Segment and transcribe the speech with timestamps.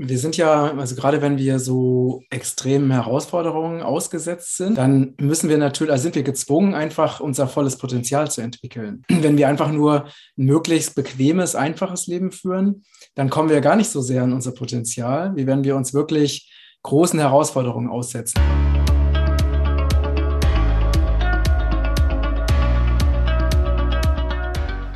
[0.00, 5.58] Wir sind ja, also gerade wenn wir so extremen Herausforderungen ausgesetzt sind, dann müssen wir
[5.58, 9.02] natürlich, also sind wir gezwungen, einfach unser volles Potenzial zu entwickeln.
[9.08, 10.04] Wenn wir einfach nur
[10.36, 12.84] ein möglichst bequemes, einfaches Leben führen,
[13.16, 16.48] dann kommen wir gar nicht so sehr an unser Potenzial, wie wenn wir uns wirklich
[16.84, 18.40] großen Herausforderungen aussetzen.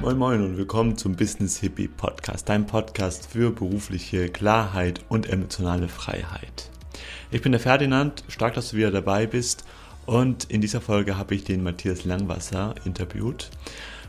[0.02, 5.86] Moin Moin und willkommen zum Business Hippie Podcast, dein Podcast für berufliche Klarheit und emotionale
[5.86, 6.70] Freiheit.
[7.30, 9.64] Ich bin der Ferdinand, stark, dass du wieder dabei bist
[10.04, 13.50] und in dieser Folge habe ich den Matthias Langwasser interviewt.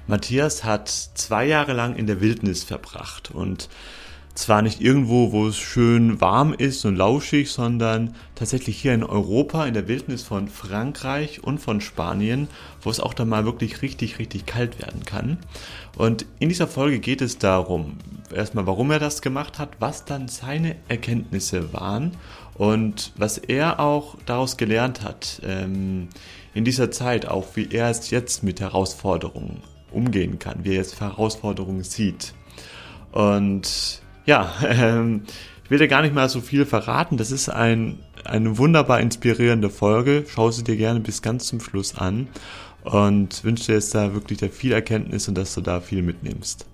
[0.07, 3.69] Matthias hat zwei Jahre lang in der Wildnis verbracht und
[4.35, 9.65] zwar nicht irgendwo, wo es schön warm ist und lauschig, sondern tatsächlich hier in Europa,
[9.65, 12.47] in der Wildnis von Frankreich und von Spanien,
[12.81, 15.37] wo es auch dann mal wirklich richtig, richtig kalt werden kann.
[15.95, 17.97] Und in dieser Folge geht es darum,
[18.33, 22.17] erstmal, warum er das gemacht hat, was dann seine Erkenntnisse waren
[22.55, 26.09] und was er auch daraus gelernt hat ähm,
[26.53, 30.99] in dieser Zeit, auch wie er es jetzt mit Herausforderungen umgehen kann, wie er jetzt
[30.99, 32.33] Herausforderungen sieht.
[33.11, 35.23] Und ja, ähm,
[35.63, 37.17] ich will dir gar nicht mal so viel verraten.
[37.17, 40.25] Das ist ein, eine wunderbar inspirierende Folge.
[40.27, 42.27] Schau sie dir gerne bis ganz zum Schluss an
[42.83, 46.65] und wünsche dir jetzt da wirklich viel Erkenntnis und dass du da viel mitnimmst.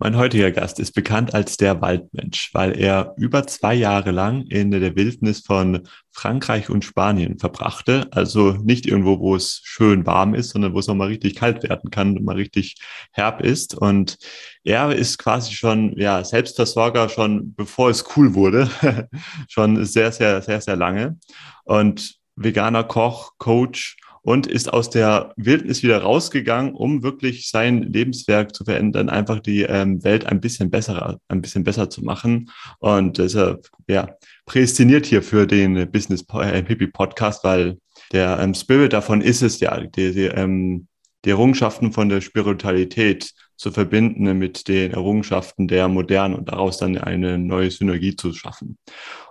[0.00, 4.70] Mein heutiger Gast ist bekannt als der Waldmensch, weil er über zwei Jahre lang in
[4.70, 8.06] der Wildnis von Frankreich und Spanien verbrachte.
[8.12, 11.64] Also nicht irgendwo, wo es schön warm ist, sondern wo es auch mal richtig kalt
[11.64, 12.76] werden kann und mal richtig
[13.10, 13.74] herb ist.
[13.74, 14.18] Und
[14.62, 18.70] er ist quasi schon, ja, Selbstversorger schon bevor es cool wurde.
[19.48, 21.18] schon sehr, sehr, sehr, sehr lange.
[21.64, 23.96] Und veganer Koch, Coach
[24.28, 29.62] und ist aus der Wildnis wieder rausgegangen, um wirklich sein Lebenswerk zu verändern, einfach die
[29.62, 32.50] ähm, Welt ein bisschen besser, ein bisschen besser zu machen.
[32.78, 34.10] Und deshalb, ja,
[34.44, 37.78] prädestiniert hier für den Business äh, Hippie Podcast, weil
[38.12, 40.88] der ähm, Spirit davon ist es ja, die, die, ähm,
[41.24, 46.98] die Errungenschaften von der Spiritualität zu verbinden mit den Errungenschaften der Modernen und daraus dann
[46.98, 48.76] eine neue Synergie zu schaffen.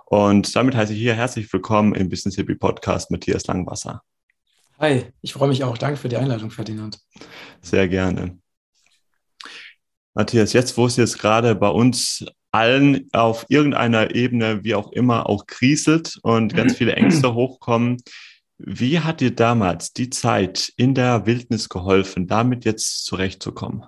[0.06, 4.02] Und damit heiße ich hier herzlich willkommen im Business Hippie Podcast Matthias Langwasser.
[4.80, 5.76] Hi, ich freue mich auch.
[5.76, 7.00] Danke für die Einladung, Ferdinand.
[7.60, 8.38] Sehr gerne.
[10.14, 15.28] Matthias, jetzt, wo es jetzt gerade bei uns allen auf irgendeiner Ebene, wie auch immer,
[15.28, 17.96] auch kriselt und ganz viele Ängste hochkommen,
[18.56, 23.84] wie hat dir damals die Zeit in der Wildnis geholfen, damit jetzt zurechtzukommen?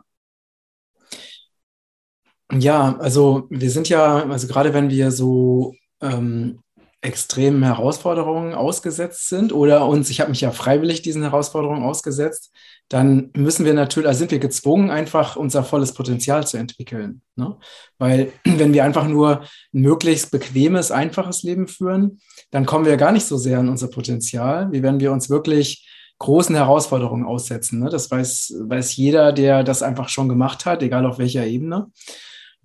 [2.53, 6.59] Ja, also wir sind ja, also gerade wenn wir so ähm,
[7.03, 12.53] extremen Herausforderungen ausgesetzt sind oder uns, ich habe mich ja freiwillig diesen Herausforderungen ausgesetzt,
[12.89, 17.23] dann müssen wir natürlich, also sind wir gezwungen, einfach unser volles Potenzial zu entwickeln.
[17.37, 17.57] Ne?
[17.99, 19.41] Weil wenn wir einfach nur
[19.73, 23.89] ein möglichst bequemes, einfaches Leben führen, dann kommen wir gar nicht so sehr an unser
[23.89, 25.87] Potenzial, wie wenn wir uns wirklich
[26.19, 27.81] großen Herausforderungen aussetzen.
[27.81, 27.89] Ne?
[27.89, 31.91] Das weiß, weiß jeder, der das einfach schon gemacht hat, egal auf welcher Ebene.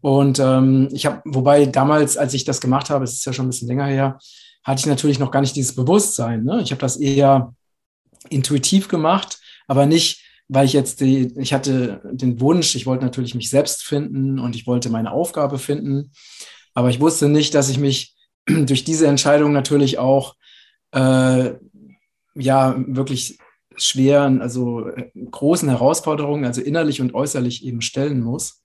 [0.06, 3.48] Und ähm, ich habe, wobei damals, als ich das gemacht habe, es ist ja schon
[3.48, 4.20] ein bisschen länger her,
[4.64, 6.44] hatte ich natürlich noch gar nicht dieses Bewusstsein.
[6.44, 6.62] Ne?
[6.62, 7.56] Ich habe das eher
[8.30, 13.34] intuitiv gemacht, aber nicht, weil ich jetzt die, ich hatte den Wunsch, ich wollte natürlich
[13.34, 16.12] mich selbst finden und ich wollte meine Aufgabe finden.
[16.76, 18.14] Aber ich wusste nicht, dass ich mich
[18.46, 20.36] durch diese Entscheidung natürlich auch
[20.92, 21.54] äh,
[22.36, 23.40] ja wirklich
[23.76, 28.62] schweren, also äh, großen Herausforderungen, also innerlich und äußerlich eben stellen muss.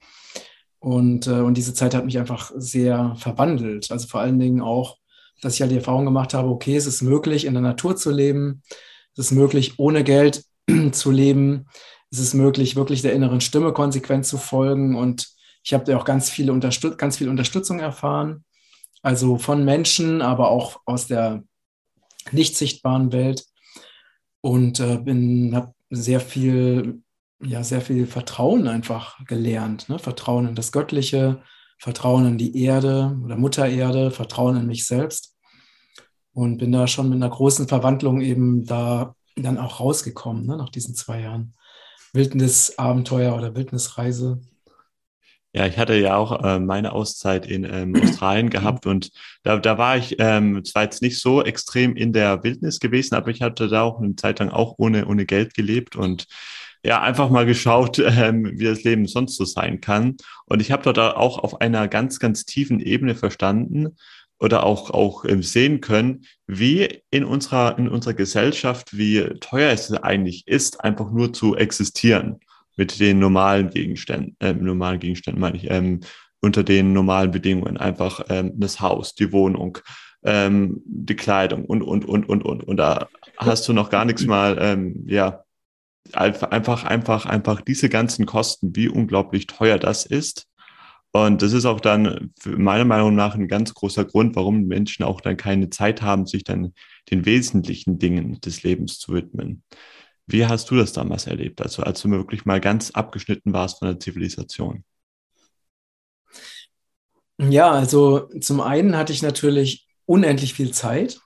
[0.80, 3.92] Und, äh, und diese Zeit hat mich einfach sehr verwandelt.
[3.92, 4.96] Also vor allen Dingen auch,
[5.42, 8.10] dass ich halt die Erfahrung gemacht habe, okay, es ist möglich, in der Natur zu
[8.10, 8.62] leben.
[9.12, 10.44] Es ist möglich, ohne Geld
[10.92, 11.66] zu leben.
[12.10, 14.96] Es ist möglich, wirklich der inneren Stimme konsequent zu folgen.
[14.96, 15.28] Und
[15.62, 18.44] ich habe da auch ganz, viele Unterstüt ganz viel Unterstützung erfahren.
[19.02, 21.44] Also von Menschen, aber auch aus der
[22.32, 23.44] nicht sichtbaren Welt.
[24.40, 24.96] Und äh,
[25.54, 27.02] habe sehr viel
[27.42, 29.88] ja sehr viel Vertrauen einfach gelernt.
[29.88, 29.98] Ne?
[29.98, 31.42] Vertrauen in das Göttliche,
[31.78, 35.36] Vertrauen in die Erde oder Mutter Erde, Vertrauen in mich selbst.
[36.32, 40.56] Und bin da schon mit einer großen Verwandlung eben da dann auch rausgekommen, ne?
[40.56, 41.54] nach diesen zwei Jahren
[42.12, 44.40] Wildnisabenteuer oder Wildnisreise.
[45.52, 49.10] Ja, ich hatte ja auch äh, meine Auszeit in ähm, Australien gehabt und
[49.42, 53.30] da, da war ich ähm, zwar jetzt nicht so extrem in der Wildnis gewesen, aber
[53.30, 56.28] ich hatte da auch eine Zeit lang auch ohne, ohne Geld gelebt und
[56.84, 60.16] ja einfach mal geschaut, ähm, wie das Leben sonst so sein kann.
[60.46, 63.96] Und ich habe dort auch auf einer ganz, ganz tiefen Ebene verstanden
[64.38, 69.92] oder auch, auch ähm, sehen können, wie in unserer, in unserer Gesellschaft, wie teuer es
[69.92, 72.40] eigentlich ist, einfach nur zu existieren
[72.76, 76.00] mit den normalen Gegenständen, äh, normalen Gegenständen meine ich, ähm,
[76.40, 77.76] unter den normalen Bedingungen.
[77.76, 79.78] Einfach ähm, das Haus, die Wohnung,
[80.24, 82.64] ähm, die Kleidung und, und, und, und, und.
[82.64, 85.44] Und da hast du noch gar nichts mal, ähm, ja,
[86.14, 90.46] einfach, einfach, einfach diese ganzen Kosten, wie unglaublich teuer das ist.
[91.12, 95.20] Und das ist auch dann meiner Meinung nach ein ganz großer Grund, warum Menschen auch
[95.20, 96.72] dann keine Zeit haben, sich dann
[97.10, 99.64] den wesentlichen Dingen des Lebens zu widmen.
[100.26, 103.88] Wie hast du das damals erlebt, also als du wirklich mal ganz abgeschnitten warst von
[103.88, 104.84] der Zivilisation?
[107.38, 111.20] Ja, also zum einen hatte ich natürlich unendlich viel Zeit,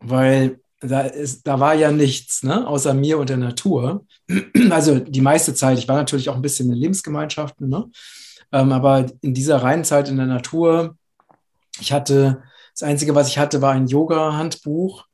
[0.00, 4.04] weil da, ist, da war ja nichts, ne, außer mir und der Natur.
[4.70, 7.90] Also die meiste Zeit, ich war natürlich auch ein bisschen in Lebensgemeinschaften, ne?
[8.52, 10.96] Ähm, aber in dieser reinen Zeit in der Natur,
[11.80, 12.42] ich hatte,
[12.72, 15.06] das Einzige, was ich hatte, war ein Yoga-Handbuch.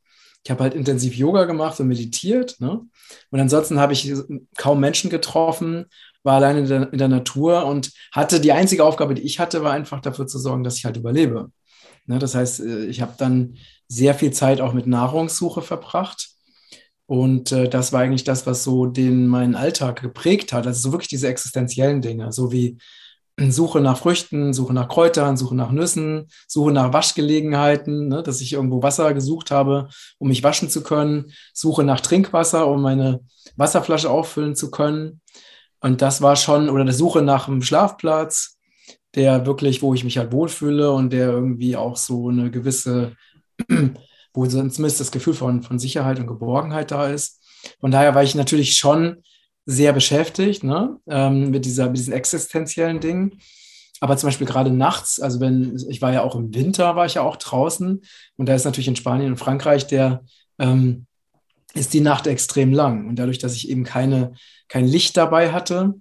[0.44, 2.60] Ich habe halt intensiv Yoga gemacht und meditiert.
[2.60, 2.80] Ne?
[3.30, 4.12] Und ansonsten habe ich
[4.56, 5.86] kaum Menschen getroffen,
[6.22, 9.62] war allein in der, in der, Natur und hatte die einzige Aufgabe, die ich hatte,
[9.62, 11.50] war einfach dafür zu sorgen, dass ich halt überlebe.
[12.06, 12.18] Ne?
[12.18, 13.56] Das heißt, äh, ich habe dann
[13.90, 16.30] sehr viel Zeit auch mit Nahrungssuche verbracht.
[17.06, 20.66] Und äh, das war eigentlich das, was so den meinen Alltag geprägt hat.
[20.66, 22.78] Also so wirklich diese existenziellen Dinge, so wie
[23.48, 28.52] Suche nach Früchten, Suche nach Kräutern, Suche nach Nüssen, Suche nach Waschgelegenheiten, ne, dass ich
[28.52, 29.88] irgendwo Wasser gesucht habe,
[30.18, 33.20] um mich waschen zu können, Suche nach Trinkwasser, um meine
[33.56, 35.20] Wasserflasche auffüllen zu können.
[35.80, 38.58] Und das war schon, oder der Suche nach einem Schlafplatz,
[39.14, 43.16] der wirklich, wo ich mich halt wohlfühle und der irgendwie auch so eine gewisse,
[44.34, 47.40] wo zumindest das Gefühl von, von Sicherheit und Geborgenheit da ist.
[47.80, 49.22] Von daher war ich natürlich schon
[49.66, 50.96] sehr beschäftigt ne?
[51.08, 53.40] ähm, mit, dieser, mit diesen existenziellen Dingen.
[54.00, 57.14] Aber zum Beispiel gerade nachts, also wenn, ich war ja auch im Winter, war ich
[57.14, 58.02] ja auch draußen
[58.36, 60.24] und da ist natürlich in Spanien und Frankreich der,
[60.58, 61.06] ähm,
[61.74, 63.08] ist die Nacht extrem lang.
[63.08, 64.32] Und dadurch, dass ich eben keine,
[64.68, 65.94] kein Licht dabei hatte,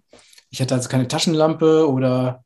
[0.49, 2.43] ich hatte also keine Taschenlampe oder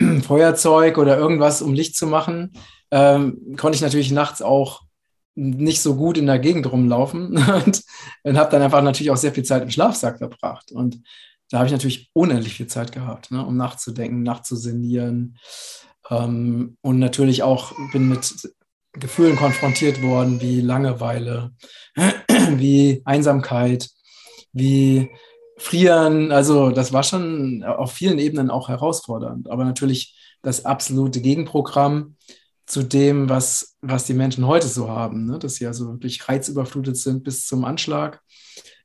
[0.22, 2.52] Feuerzeug oder irgendwas, um Licht zu machen,
[2.90, 4.82] ähm, konnte ich natürlich nachts auch
[5.34, 7.82] nicht so gut in der Gegend rumlaufen und,
[8.24, 10.72] und habe dann einfach natürlich auch sehr viel Zeit im Schlafsack verbracht.
[10.72, 11.02] Und
[11.50, 15.38] da habe ich natürlich unendlich viel Zeit gehabt, ne, um nachzudenken, nachzusinnieren.
[16.08, 18.50] Ähm, und natürlich auch bin mit
[18.92, 21.52] Gefühlen konfrontiert worden wie Langeweile,
[22.56, 23.88] wie Einsamkeit,
[24.52, 25.10] wie
[25.56, 26.32] Frieren.
[26.32, 29.50] Also das war schon auf vielen Ebenen auch herausfordernd.
[29.50, 32.16] Aber natürlich das absolute Gegenprogramm
[32.70, 35.38] zu dem, was, was die Menschen heute so haben, ne?
[35.40, 38.20] dass sie also wirklich reizüberflutet sind bis zum Anschlag.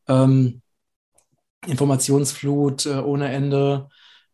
[0.07, 0.61] Ähm,
[1.67, 3.89] Informationsflut äh, ohne Ende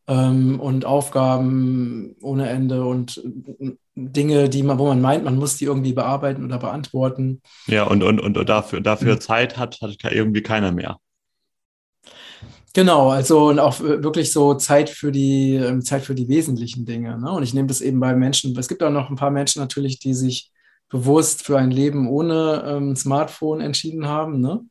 [0.08, 3.22] ähm, und Aufgaben ohne Ende und
[3.60, 7.42] äh, Dinge, die man, wo man meint, man muss die irgendwie bearbeiten oder beantworten.
[7.68, 9.22] Ja, und, und, und dafür, dafür mhm.
[9.22, 10.98] Zeit hat, hat irgendwie keiner mehr.
[12.74, 17.20] Genau, also und auch wirklich so Zeit für die ähm, Zeit für die wesentlichen Dinge.
[17.20, 17.30] Ne?
[17.32, 18.58] Und ich nehme das eben bei Menschen.
[18.58, 20.52] Es gibt auch noch ein paar Menschen natürlich, die sich
[20.88, 24.40] bewusst für ein Leben ohne ähm, Smartphone entschieden haben.
[24.40, 24.62] Ne?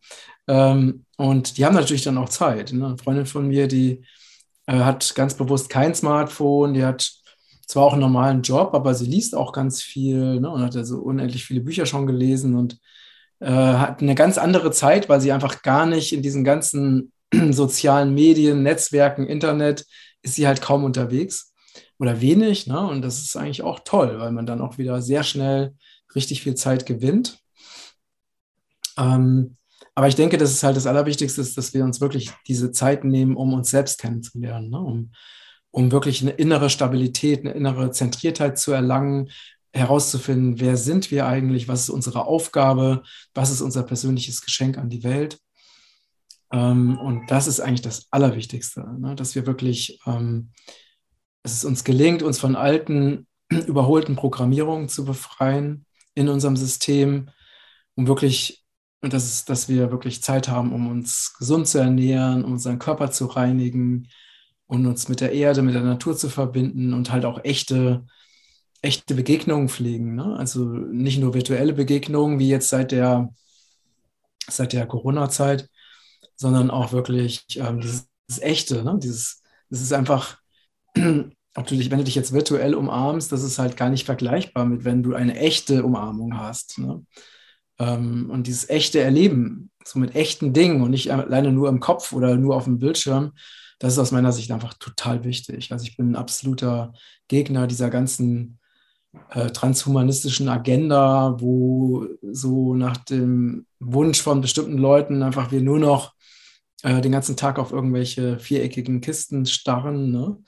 [0.48, 2.72] Ähm, und die haben natürlich dann auch Zeit.
[2.72, 2.86] Ne?
[2.86, 4.02] Eine Freundin von mir, die
[4.66, 7.10] äh, hat ganz bewusst kein Smartphone, die hat
[7.66, 10.50] zwar auch einen normalen Job, aber sie liest auch ganz viel ne?
[10.50, 12.78] und hat also unendlich viele Bücher schon gelesen und
[13.40, 17.12] äh, hat eine ganz andere Zeit, weil sie einfach gar nicht in diesen ganzen
[17.50, 19.86] sozialen Medien, Netzwerken, Internet
[20.22, 21.54] ist sie halt kaum unterwegs
[21.98, 22.66] oder wenig.
[22.66, 22.80] Ne?
[22.80, 25.74] Und das ist eigentlich auch toll, weil man dann auch wieder sehr schnell
[26.14, 27.38] richtig viel Zeit gewinnt.
[28.98, 29.56] Ähm,
[29.94, 33.04] aber ich denke, dass es halt das Allerwichtigste ist, dass wir uns wirklich diese Zeit
[33.04, 34.80] nehmen, um uns selbst kennenzulernen, ne?
[34.80, 35.12] um,
[35.70, 39.30] um wirklich eine innere Stabilität, eine innere Zentriertheit zu erlangen,
[39.72, 43.02] herauszufinden, wer sind wir eigentlich, was ist unsere Aufgabe,
[43.34, 45.38] was ist unser persönliches Geschenk an die Welt.
[46.52, 49.14] Ähm, und das ist eigentlich das Allerwichtigste, ne?
[49.14, 50.50] dass wir wirklich, ähm,
[51.42, 53.26] dass es uns gelingt, uns von alten,
[53.66, 57.30] überholten Programmierungen zu befreien in unserem System,
[57.94, 58.64] um wirklich,
[59.00, 63.10] dass, es, dass wir wirklich Zeit haben, um uns gesund zu ernähren, um unseren Körper
[63.10, 64.08] zu reinigen
[64.66, 68.06] und uns mit der Erde, mit der Natur zu verbinden und halt auch echte,
[68.82, 70.16] echte Begegnungen pflegen.
[70.16, 70.36] Ne?
[70.36, 73.32] Also nicht nur virtuelle Begegnungen, wie jetzt seit der,
[74.48, 75.68] seit der Corona-Zeit,
[76.40, 78.98] sondern auch wirklich ähm, dieses, dieses, Echte, ne?
[79.00, 80.38] dieses, das ist einfach,
[81.54, 85.02] natürlich, wenn du dich jetzt virtuell umarmst, das ist halt gar nicht vergleichbar mit, wenn
[85.02, 86.78] du eine echte Umarmung hast.
[86.78, 87.04] Ne?
[87.78, 92.14] Ähm, und dieses echte Erleben, so mit echten Dingen und nicht alleine nur im Kopf
[92.14, 93.32] oder nur auf dem Bildschirm,
[93.78, 95.72] das ist aus meiner Sicht einfach total wichtig.
[95.72, 96.94] Also ich bin ein absoluter
[97.28, 98.58] Gegner dieser ganzen
[99.30, 106.14] äh, transhumanistischen Agenda, wo so nach dem Wunsch von bestimmten Leuten einfach wir nur noch
[106.82, 110.38] äh, den ganzen Tag auf irgendwelche viereckigen Kisten starren ne?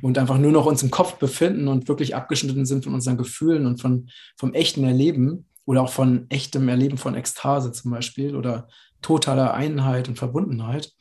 [0.00, 3.66] und einfach nur noch uns im Kopf befinden und wirklich abgeschnitten sind von unseren Gefühlen
[3.66, 8.68] und von, vom echten Erleben oder auch von echtem Erleben von Ekstase zum Beispiel oder
[9.02, 10.92] totaler Einheit und Verbundenheit.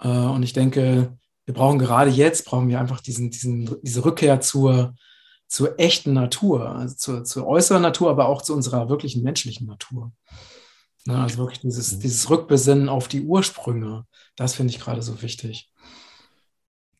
[0.00, 4.40] Äh, und ich denke, wir brauchen gerade jetzt, brauchen wir einfach diesen, diesen, diese Rückkehr
[4.40, 4.94] zur,
[5.48, 10.12] zur echten Natur, also zur, zur äußeren Natur, aber auch zu unserer wirklichen menschlichen Natur.
[11.06, 12.00] Ne, also wirklich dieses, mhm.
[12.00, 14.04] dieses Rückbesinnen auf die Ursprünge,
[14.36, 15.70] das finde ich gerade so wichtig.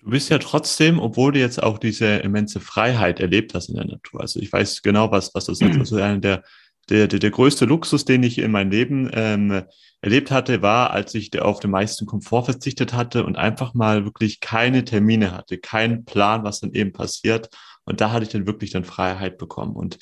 [0.00, 3.86] Du bist ja trotzdem, obwohl du jetzt auch diese immense Freiheit erlebt hast in der
[3.86, 4.20] Natur.
[4.20, 5.76] Also ich weiß genau, was, was das ist.
[5.76, 6.44] Also einer der,
[6.88, 9.64] der, der, der größte Luxus, den ich in meinem Leben ähm,
[10.02, 14.38] erlebt hatte, war, als ich auf den meisten Komfort verzichtet hatte und einfach mal wirklich
[14.38, 17.48] keine Termine hatte, keinen Plan, was dann eben passiert.
[17.84, 19.74] Und da hatte ich dann wirklich dann Freiheit bekommen.
[19.74, 19.98] Und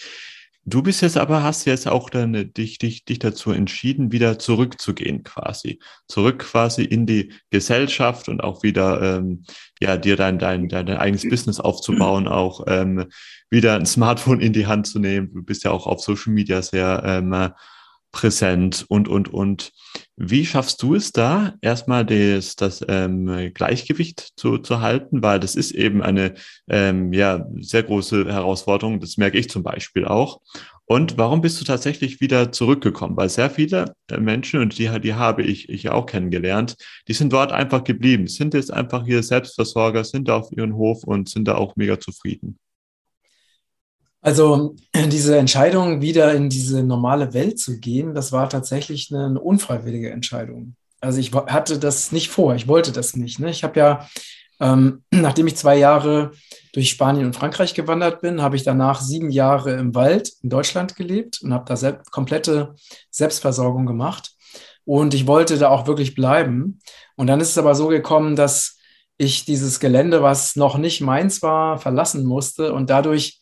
[0.66, 4.38] Du bist jetzt aber, hast jetzt auch dann äh, dich, dich, dich dazu entschieden, wieder
[4.38, 5.78] zurückzugehen quasi.
[6.08, 9.44] Zurück quasi in die Gesellschaft und auch wieder, ähm,
[9.80, 13.06] ja, dir dein, dein, dein, dein eigenes Business aufzubauen, auch ähm,
[13.50, 15.32] wieder ein Smartphone in die Hand zu nehmen.
[15.34, 17.52] Du bist ja auch auf Social Media sehr ähm,
[18.14, 19.72] präsent und, und, und.
[20.16, 25.22] Wie schaffst du es da, erstmal das, das ähm, Gleichgewicht zu, zu halten?
[25.22, 26.34] Weil das ist eben eine
[26.68, 29.00] ähm, ja, sehr große Herausforderung.
[29.00, 30.40] Das merke ich zum Beispiel auch.
[30.86, 33.16] Und warum bist du tatsächlich wieder zurückgekommen?
[33.16, 36.76] Weil sehr viele äh, Menschen, und die, die habe ich, ich auch kennengelernt,
[37.08, 41.28] die sind dort einfach geblieben, sind jetzt einfach hier Selbstversorger, sind auf ihren Hof und
[41.28, 42.58] sind da auch mega zufrieden.
[44.24, 50.10] Also diese Entscheidung, wieder in diese normale Welt zu gehen, das war tatsächlich eine unfreiwillige
[50.10, 50.74] Entscheidung.
[51.00, 53.38] Also ich hatte das nicht vor, ich wollte das nicht.
[53.38, 53.50] Ne?
[53.50, 54.08] Ich habe ja,
[54.60, 56.32] ähm, nachdem ich zwei Jahre
[56.72, 60.96] durch Spanien und Frankreich gewandert bin, habe ich danach sieben Jahre im Wald in Deutschland
[60.96, 62.74] gelebt und habe da selbst, komplette
[63.10, 64.32] Selbstversorgung gemacht.
[64.86, 66.80] Und ich wollte da auch wirklich bleiben.
[67.16, 68.78] Und dann ist es aber so gekommen, dass
[69.18, 73.40] ich dieses Gelände, was noch nicht meins war, verlassen musste und dadurch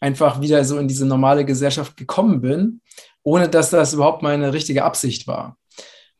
[0.00, 2.80] einfach wieder so in diese normale Gesellschaft gekommen bin,
[3.22, 5.56] ohne dass das überhaupt meine richtige Absicht war.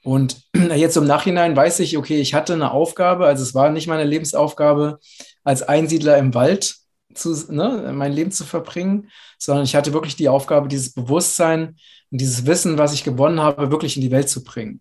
[0.02, 0.42] Und
[0.74, 4.04] jetzt im Nachhinein weiß ich, okay, ich hatte eine Aufgabe, also es war nicht meine
[4.04, 4.98] Lebensaufgabe,
[5.44, 6.76] als Einsiedler im Wald
[7.14, 11.76] zu, ne, mein Leben zu verbringen, sondern ich hatte wirklich die Aufgabe, dieses Bewusstsein
[12.10, 14.80] und dieses Wissen, was ich gewonnen habe, wirklich in die Welt zu bringen.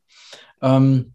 [0.61, 1.13] Ähm,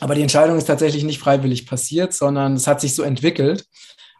[0.00, 3.66] aber die Entscheidung ist tatsächlich nicht freiwillig passiert, sondern es hat sich so entwickelt.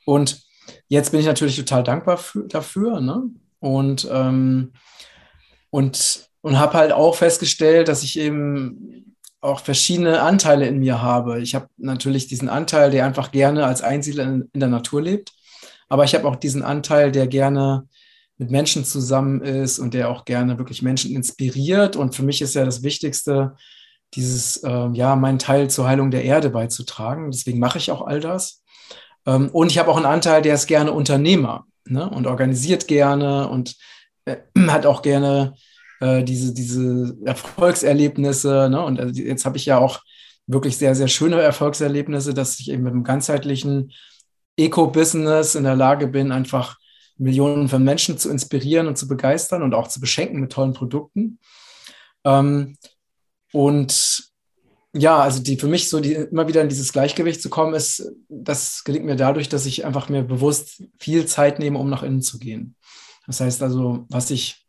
[0.05, 0.43] Und
[0.89, 3.01] Jetzt bin ich natürlich total dankbar für, dafür.
[3.01, 3.23] Ne?
[3.61, 4.73] Und, ähm,
[5.71, 11.41] und, und habe halt auch festgestellt, dass ich eben auch verschiedene Anteile in mir habe.
[11.41, 15.33] Ich habe natürlich diesen Anteil, der einfach gerne als Einsiedler in, in der Natur lebt.
[15.89, 17.89] Aber ich habe auch diesen Anteil, der gerne
[18.39, 21.97] mit Menschen zusammen ist und der auch gerne wirklich Menschen inspiriert.
[21.97, 23.57] Und für mich ist ja das Wichtigste,
[24.15, 27.31] dieses, äh, ja, meinen Teil zur Heilung der Erde beizutragen.
[27.31, 28.62] Deswegen mache ich auch all das.
[29.27, 32.09] Ähm, und ich habe auch einen Anteil, der ist gerne Unternehmer ne?
[32.09, 33.77] und organisiert gerne und
[34.25, 34.37] äh,
[34.69, 35.55] hat auch gerne
[36.01, 38.69] äh, diese, diese Erfolgserlebnisse.
[38.71, 38.85] Ne?
[38.85, 40.01] Und also jetzt habe ich ja auch
[40.47, 43.93] wirklich sehr, sehr schöne Erfolgserlebnisse, dass ich eben mit einem ganzheitlichen
[44.57, 46.77] Eco-Business in der Lage bin, einfach
[47.17, 51.39] Millionen von Menschen zu inspirieren und zu begeistern und auch zu beschenken mit tollen Produkten.
[52.25, 52.77] Ähm,
[53.53, 54.32] und
[54.95, 58.13] ja, also die für mich so die immer wieder in dieses Gleichgewicht zu kommen, ist,
[58.29, 62.23] das gelingt mir dadurch, dass ich einfach mir bewusst viel Zeit nehme, um nach innen
[62.23, 62.77] zu gehen.
[63.27, 64.67] Das heißt also, was ich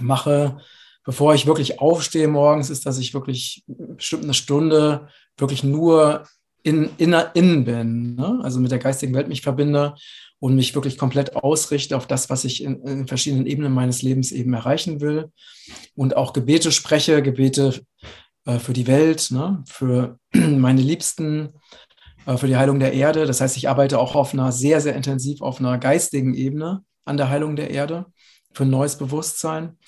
[0.00, 0.58] mache,
[1.04, 6.24] bevor ich wirklich aufstehe morgens, ist, dass ich wirklich bestimmt eine Stunde wirklich nur
[6.64, 8.40] in, in, innen bin, ne?
[8.42, 9.94] also mit der geistigen Welt mich verbinde
[10.40, 14.32] und mich wirklich komplett ausrichte auf das, was ich in, in verschiedenen Ebenen meines Lebens
[14.32, 15.30] eben erreichen will
[15.94, 17.82] und auch Gebete spreche, Gebete
[18.46, 19.62] äh, für die Welt, ne?
[19.68, 21.52] für meine Liebsten,
[22.24, 23.26] äh, für die Heilung der Erde.
[23.26, 27.16] Das heißt, ich arbeite auch auf einer sehr, sehr intensiv auf einer geistigen Ebene an
[27.16, 28.06] der Heilung der Erde,
[28.52, 29.78] für ein neues Bewusstsein.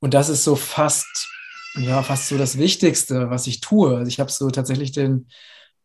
[0.00, 1.28] Und das ist so fast,
[1.76, 3.96] ja, fast so das Wichtigste, was ich tue.
[3.96, 5.28] Also ich habe so tatsächlich den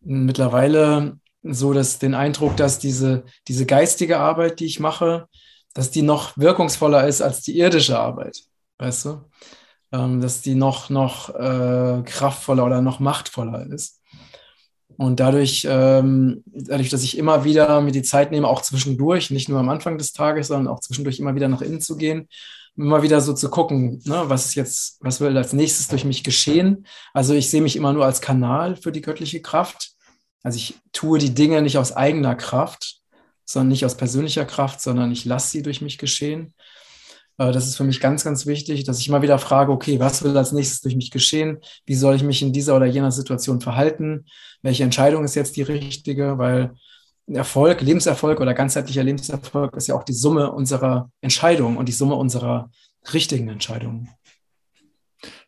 [0.01, 5.27] mittlerweile so dass den Eindruck, dass diese, diese geistige Arbeit, die ich mache,
[5.73, 8.39] dass die noch wirkungsvoller ist als die irdische Arbeit.
[8.77, 9.21] Weißt du?
[9.91, 14.01] Ähm, dass die noch, noch äh, kraftvoller oder noch machtvoller ist.
[14.97, 19.47] Und dadurch, ähm, dadurch, dass ich immer wieder mir die Zeit nehme, auch zwischendurch, nicht
[19.47, 22.27] nur am Anfang des Tages, sondern auch zwischendurch immer wieder nach innen zu gehen,
[22.75, 26.23] immer wieder so zu gucken, ne, was ist jetzt, was will als nächstes durch mich
[26.23, 26.85] geschehen.
[27.13, 29.91] Also ich sehe mich immer nur als Kanal für die göttliche Kraft.
[30.43, 32.99] Also ich tue die Dinge nicht aus eigener Kraft,
[33.45, 36.53] sondern nicht aus persönlicher Kraft, sondern ich lasse sie durch mich geschehen.
[37.37, 40.23] Äh, das ist für mich ganz, ganz wichtig, dass ich immer wieder frage, okay, was
[40.23, 41.59] will als nächstes durch mich geschehen?
[41.85, 44.25] Wie soll ich mich in dieser oder jener Situation verhalten?
[44.61, 46.37] Welche Entscheidung ist jetzt die richtige?
[46.37, 46.73] Weil
[47.27, 52.15] Erfolg, Lebenserfolg oder ganzheitlicher Lebenserfolg ist ja auch die Summe unserer Entscheidungen und die Summe
[52.15, 52.71] unserer
[53.13, 54.09] richtigen Entscheidungen.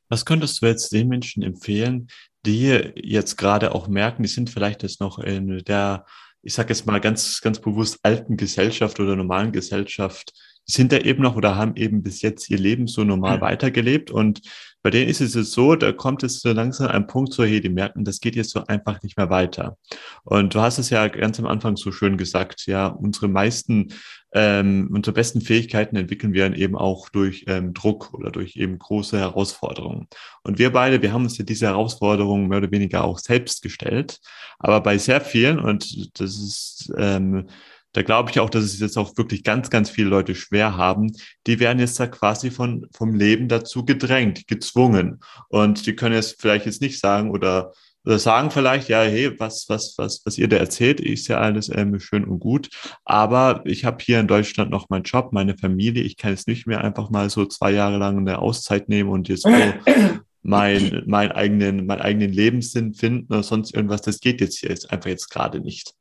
[0.09, 2.07] Was könntest du jetzt den Menschen empfehlen,
[2.45, 6.05] die jetzt gerade auch merken, die sind vielleicht jetzt noch in der,
[6.41, 10.33] ich sage jetzt mal ganz, ganz bewusst alten Gesellschaft oder normalen Gesellschaft
[10.69, 13.41] sind da eben noch oder haben eben bis jetzt ihr Leben so normal mhm.
[13.41, 14.11] weitergelebt.
[14.11, 14.41] Und
[14.81, 17.69] bei denen ist es so, da kommt es so langsam ein Punkt so, hey, die
[17.69, 19.77] merken, das geht jetzt so einfach nicht mehr weiter.
[20.23, 23.93] Und du hast es ja ganz am Anfang so schön gesagt, ja, unsere meisten,
[24.31, 28.77] ähm, unsere besten Fähigkeiten entwickeln wir dann eben auch durch ähm, Druck oder durch eben
[28.77, 30.07] große Herausforderungen.
[30.43, 34.19] Und wir beide, wir haben uns ja diese Herausforderungen mehr oder weniger auch selbst gestellt.
[34.59, 37.47] Aber bei sehr vielen, und das ist, ähm,
[37.93, 41.11] da glaube ich auch, dass es jetzt auch wirklich ganz, ganz viele Leute schwer haben.
[41.47, 45.19] Die werden jetzt da quasi von, vom Leben dazu gedrängt, gezwungen.
[45.49, 47.73] Und die können jetzt vielleicht jetzt nicht sagen oder,
[48.05, 51.69] oder sagen vielleicht, ja, hey, was, was, was, was ihr da erzählt, ist ja alles
[51.69, 52.69] ähm, schön und gut.
[53.05, 56.03] Aber ich habe hier in Deutschland noch meinen Job, meine Familie.
[56.03, 59.29] Ich kann jetzt nicht mehr einfach mal so zwei Jahre lang eine Auszeit nehmen und
[59.29, 59.49] jetzt so
[60.43, 64.03] mein, mein eigenen, meinen eigenen Lebenssinn finden oder sonst irgendwas.
[64.03, 65.95] Das geht jetzt hier jetzt einfach jetzt gerade nicht.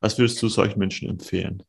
[0.00, 1.62] Was würdest du solchen Menschen empfehlen?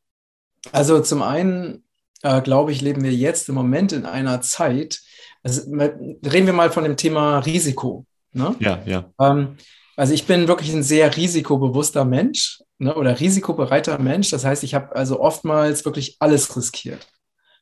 [0.72, 1.84] Also zum einen
[2.24, 5.02] äh, glaube ich, leben wir jetzt im Moment in einer Zeit,
[5.42, 8.06] also reden wir mal von dem Thema Risiko.
[8.32, 8.56] Ne?
[8.60, 9.12] Ja, ja.
[9.20, 9.58] Ähm,
[9.94, 14.30] also ich bin wirklich ein sehr risikobewusster Mensch ne, oder risikobereiter Mensch.
[14.30, 17.06] Das heißt, ich habe also oftmals wirklich alles riskiert.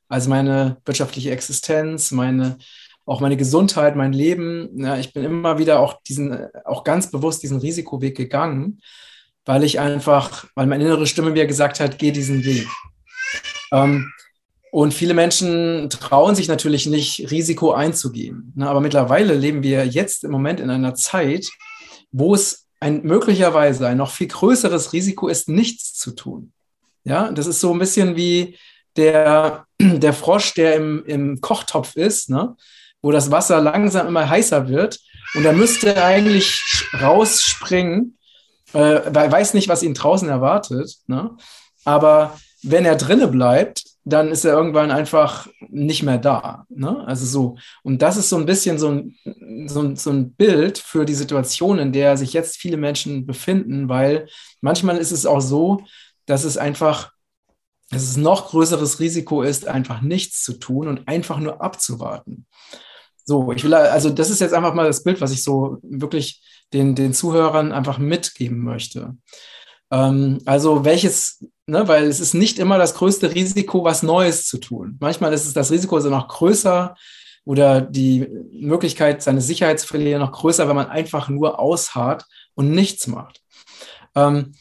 [0.08, 2.56] Also meine wirtschaftliche Existenz, meine
[3.04, 4.80] auch meine Gesundheit, mein Leben.
[4.80, 8.80] Ja, ich bin immer wieder auch diesen, auch ganz bewusst diesen Risikoweg gegangen
[9.44, 12.66] weil ich einfach, weil meine innere Stimme mir gesagt hat, geh diesen Weg.
[13.72, 14.12] Ähm,
[14.70, 18.52] und viele Menschen trauen sich natürlich nicht, Risiko einzugehen.
[18.56, 18.68] Ne?
[18.68, 21.46] Aber mittlerweile leben wir jetzt im Moment in einer Zeit,
[22.10, 26.52] wo es ein möglicherweise ein noch viel größeres Risiko ist, nichts zu tun.
[27.04, 28.56] Ja, das ist so ein bisschen wie
[28.96, 32.56] der, der Frosch, der im, im Kochtopf ist, ne?
[33.02, 35.00] wo das Wasser langsam immer heißer wird.
[35.34, 36.60] Und er müsste eigentlich
[37.00, 38.18] rausspringen
[38.72, 40.98] äh, weiß nicht, was ihn draußen erwartet.
[41.06, 41.36] Ne?
[41.84, 46.64] Aber wenn er drinne bleibt, dann ist er irgendwann einfach nicht mehr da.
[46.68, 47.04] Ne?
[47.06, 47.56] Also so.
[47.82, 49.16] Und das ist so ein bisschen so ein,
[49.68, 53.88] so, ein, so ein Bild für die Situation, in der sich jetzt viele Menschen befinden,
[53.88, 54.28] weil
[54.60, 55.82] manchmal ist es auch so,
[56.26, 57.12] dass es einfach,
[57.90, 62.46] dass es noch größeres Risiko ist, einfach nichts zu tun und einfach nur abzuwarten.
[63.24, 66.42] So, ich will, also das ist jetzt einfach mal das Bild, was ich so wirklich
[66.72, 69.16] den, den Zuhörern einfach mitgeben möchte.
[69.90, 74.58] Ähm, also welches, ne, weil es ist nicht immer das größte Risiko, was Neues zu
[74.58, 74.96] tun.
[75.00, 76.94] Manchmal ist es das Risiko also noch größer
[77.44, 82.70] oder die Möglichkeit, seine Sicherheit zu verlieren, noch größer, wenn man einfach nur ausharrt und
[82.70, 83.40] nichts macht.
[84.14, 84.52] Ähm,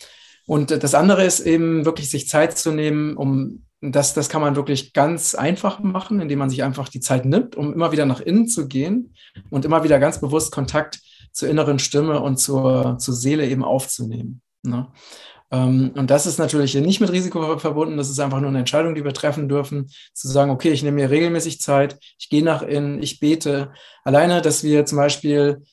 [0.46, 4.56] und das andere ist eben wirklich sich Zeit zu nehmen, um das, das kann man
[4.56, 8.22] wirklich ganz einfach machen, indem man sich einfach die Zeit nimmt, um immer wieder nach
[8.22, 9.16] innen zu gehen
[9.50, 11.00] und immer wieder ganz bewusst Kontakt
[11.32, 14.42] zur inneren Stimme und zur, zur Seele eben aufzunehmen.
[14.62, 14.88] Ne?
[15.50, 17.98] Ähm, und das ist natürlich nicht mit Risiko verbunden.
[17.98, 21.02] Das ist einfach nur eine Entscheidung, die wir treffen dürfen, zu sagen, okay, ich nehme
[21.02, 23.72] mir regelmäßig Zeit, ich gehe nach innen, ich bete.
[24.04, 25.64] Alleine, dass wir zum Beispiel,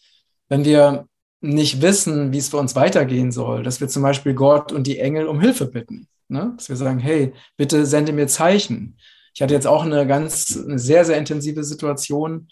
[0.48, 1.06] wenn wir
[1.40, 4.98] nicht wissen, wie es für uns weitergehen soll, dass wir zum Beispiel Gott und die
[4.98, 6.08] Engel um Hilfe bitten.
[6.28, 6.52] Ne?
[6.56, 8.98] Dass wir sagen, hey, bitte sende mir Zeichen.
[9.34, 12.48] Ich hatte jetzt auch eine ganz, eine sehr, sehr intensive Situation,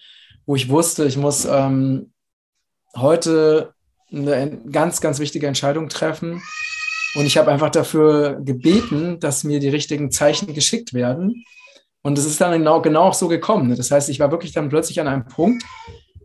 [0.46, 2.12] wo ich wusste, ich muss ähm,
[2.96, 3.74] heute
[4.12, 6.42] eine ganz, ganz wichtige Entscheidung treffen.
[7.14, 11.44] Und ich habe einfach dafür gebeten, dass mir die richtigen Zeichen geschickt werden.
[12.02, 13.74] Und es ist dann genau, genau auch so gekommen.
[13.74, 15.64] Das heißt, ich war wirklich dann plötzlich an einem Punkt,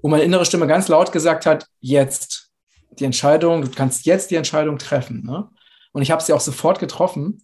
[0.02, 2.52] wo meine innere Stimme ganz laut gesagt hat, jetzt
[3.00, 5.24] die Entscheidung, du kannst jetzt die Entscheidung treffen.
[5.26, 5.48] Ne?
[5.92, 7.42] Und ich habe sie auch sofort getroffen,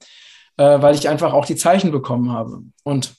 [0.58, 2.64] äh, weil ich einfach auch die Zeichen bekommen habe.
[2.84, 3.16] Und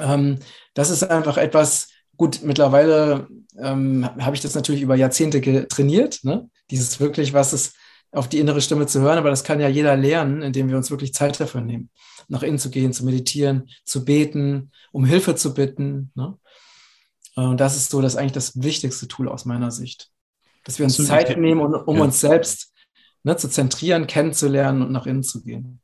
[0.00, 0.38] ähm,
[0.74, 3.28] das ist einfach etwas, gut, mittlerweile
[3.58, 6.48] ähm, habe ich das natürlich über Jahrzehnte trainiert, ne?
[6.70, 7.74] dieses wirklich, was es
[8.12, 10.90] auf die innere Stimme zu hören, aber das kann ja jeder lernen, indem wir uns
[10.90, 11.90] wirklich Zeit dafür nehmen,
[12.28, 16.12] nach innen zu gehen, zu meditieren, zu beten, um Hilfe zu bitten.
[16.14, 16.38] Ne?
[17.34, 20.10] Und das ist so das eigentlich das wichtigste Tool aus meiner Sicht,
[20.64, 22.04] dass wir uns Zeit nehmen, um, um ja.
[22.04, 22.72] uns selbst
[23.26, 25.80] ne, zu zentrieren, kennenzulernen und nach innen zu gehen.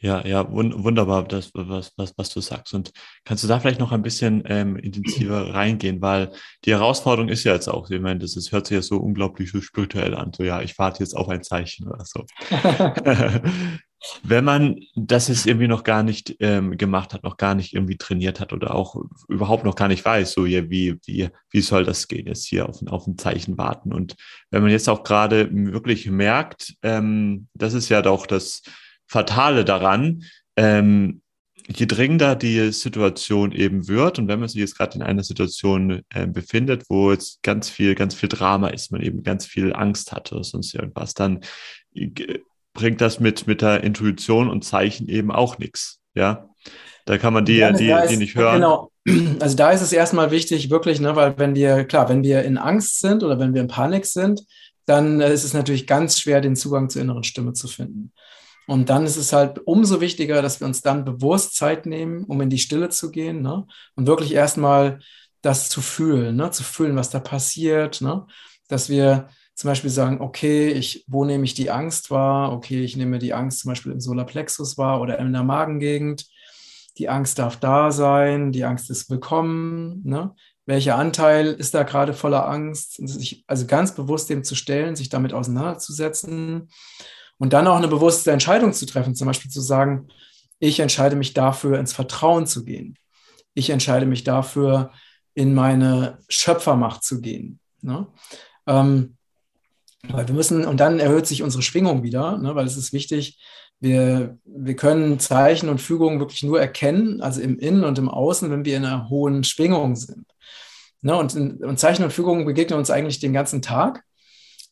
[0.00, 2.74] Ja, ja, wunderbar, das, was, was, was du sagst.
[2.74, 2.90] Und
[3.24, 6.32] kannst du da vielleicht noch ein bisschen ähm, intensiver reingehen, weil
[6.64, 9.52] die Herausforderung ist ja jetzt auch, ich meine, das ist, hört sich ja so unglaublich
[9.52, 12.26] so spirituell an, so ja, ich warte jetzt auf ein Zeichen oder so.
[14.22, 17.96] Wenn man das jetzt irgendwie noch gar nicht ähm, gemacht hat, noch gar nicht irgendwie
[17.96, 18.96] trainiert hat oder auch
[19.28, 22.68] überhaupt noch gar nicht weiß, so ja, wie, wie, wie soll das gehen, jetzt hier
[22.68, 23.92] auf, auf ein Zeichen warten.
[23.92, 24.16] Und
[24.50, 28.62] wenn man jetzt auch gerade wirklich merkt, ähm, das ist ja doch das,
[29.12, 30.24] Fatale daran,
[30.56, 31.20] ähm,
[31.68, 36.00] je dringender die Situation eben wird und wenn man sich jetzt gerade in einer Situation
[36.08, 40.12] äh, befindet, wo jetzt ganz viel, ganz viel Drama ist, man eben ganz viel Angst
[40.12, 41.40] hat oder sonst irgendwas, dann
[41.94, 42.40] äh,
[42.74, 46.00] bringt das mit, mit der Intuition und Zeichen eben auch nichts.
[46.14, 46.48] Ja,
[47.06, 48.56] da kann man die, ja, die, die nicht hören.
[48.56, 48.90] Genau.
[49.40, 52.56] Also da ist es erstmal wichtig, wirklich, ne, weil wenn wir, klar, wenn wir in
[52.56, 54.42] Angst sind oder wenn wir in Panik sind,
[54.86, 58.12] dann äh, ist es natürlich ganz schwer, den Zugang zur inneren Stimme zu finden.
[58.68, 62.40] Und dann ist es halt umso wichtiger, dass wir uns dann bewusst Zeit nehmen, um
[62.40, 63.66] in die Stille zu gehen ne?
[63.96, 65.00] und wirklich erstmal
[65.40, 66.52] das zu fühlen, ne?
[66.52, 68.00] zu fühlen, was da passiert.
[68.00, 68.24] Ne?
[68.68, 69.28] Dass wir
[69.62, 72.52] zum Beispiel sagen, okay, ich, wo nehme ich die Angst wahr?
[72.52, 76.26] Okay, ich nehme die Angst zum Beispiel im Solarplexus wahr oder in der Magengegend.
[76.98, 80.02] Die Angst darf da sein, die Angst ist willkommen.
[80.02, 80.34] Ne?
[80.66, 83.00] Welcher Anteil ist da gerade voller Angst?
[83.46, 86.68] also ganz bewusst dem zu stellen, sich damit auseinanderzusetzen
[87.38, 90.08] und dann auch eine bewusste Entscheidung zu treffen, zum Beispiel zu sagen,
[90.58, 92.98] ich entscheide mich dafür, ins Vertrauen zu gehen.
[93.54, 94.90] Ich entscheide mich dafür,
[95.34, 97.60] in meine Schöpfermacht zu gehen.
[97.80, 98.08] Ne?
[98.66, 99.16] Ähm,
[100.08, 103.38] weil wir müssen, und dann erhöht sich unsere Schwingung wieder, ne, weil es ist wichtig,
[103.80, 108.50] wir, wir können Zeichen und Fügungen wirklich nur erkennen, also im Innen und im Außen,
[108.50, 110.26] wenn wir in einer hohen Schwingung sind.
[111.00, 114.04] Ne, und, und Zeichen und Fügungen begegnen uns eigentlich den ganzen Tag.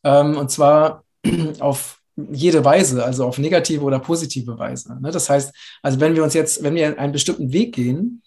[0.05, 1.05] Ähm, und zwar
[1.59, 4.97] auf jede Weise, also auf negative oder positive Weise.
[5.01, 5.11] Ne?
[5.11, 8.23] Das heißt, also wenn wir uns jetzt, wenn wir einen bestimmten Weg gehen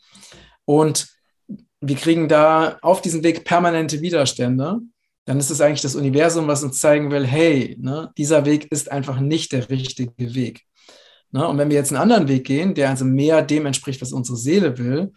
[0.66, 1.08] und
[1.80, 4.80] wir kriegen da auf diesem Weg permanente Widerstände,
[5.26, 8.92] dann ist es eigentlich das Universum, was uns zeigen will, hey, ne, dieser Weg ist
[8.92, 10.66] einfach nicht der richtige Weg.
[11.32, 11.48] Ne?
[11.48, 14.38] Und wenn wir jetzt einen anderen Weg gehen, der also mehr dem entspricht, was unsere
[14.38, 15.14] Seele will,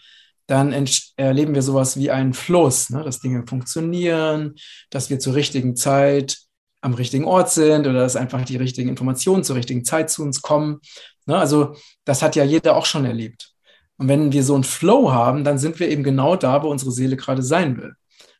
[0.46, 0.72] dann
[1.16, 3.02] erleben wir sowas wie einen Fluss, ne?
[3.02, 4.54] dass Dinge funktionieren,
[4.90, 6.38] dass wir zur richtigen Zeit
[6.80, 10.40] am richtigen Ort sind oder dass einfach die richtigen Informationen zur richtigen Zeit zu uns
[10.40, 10.80] kommen.
[11.26, 11.36] Ne?
[11.36, 13.52] Also das hat ja jeder auch schon erlebt.
[13.98, 16.92] Und wenn wir so einen Flow haben, dann sind wir eben genau da, wo unsere
[16.92, 17.94] Seele gerade sein will.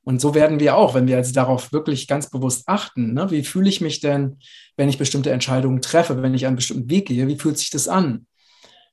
[0.07, 3.29] Und so werden wir auch, wenn wir also darauf wirklich ganz bewusst achten, ne?
[3.33, 4.39] wie fühle ich mich denn,
[4.77, 7.89] wenn ich bestimmte Entscheidungen treffe, wenn ich einen bestimmten Weg gehe, wie fühlt sich das
[7.89, 8.29] an?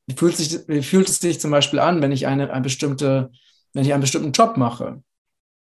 [0.08, 3.30] Wie fühlt, sich, wie fühlt es sich zum Beispiel an, wenn ich eine, eine bestimmte,
[3.74, 5.04] wenn ich einen bestimmten Job mache?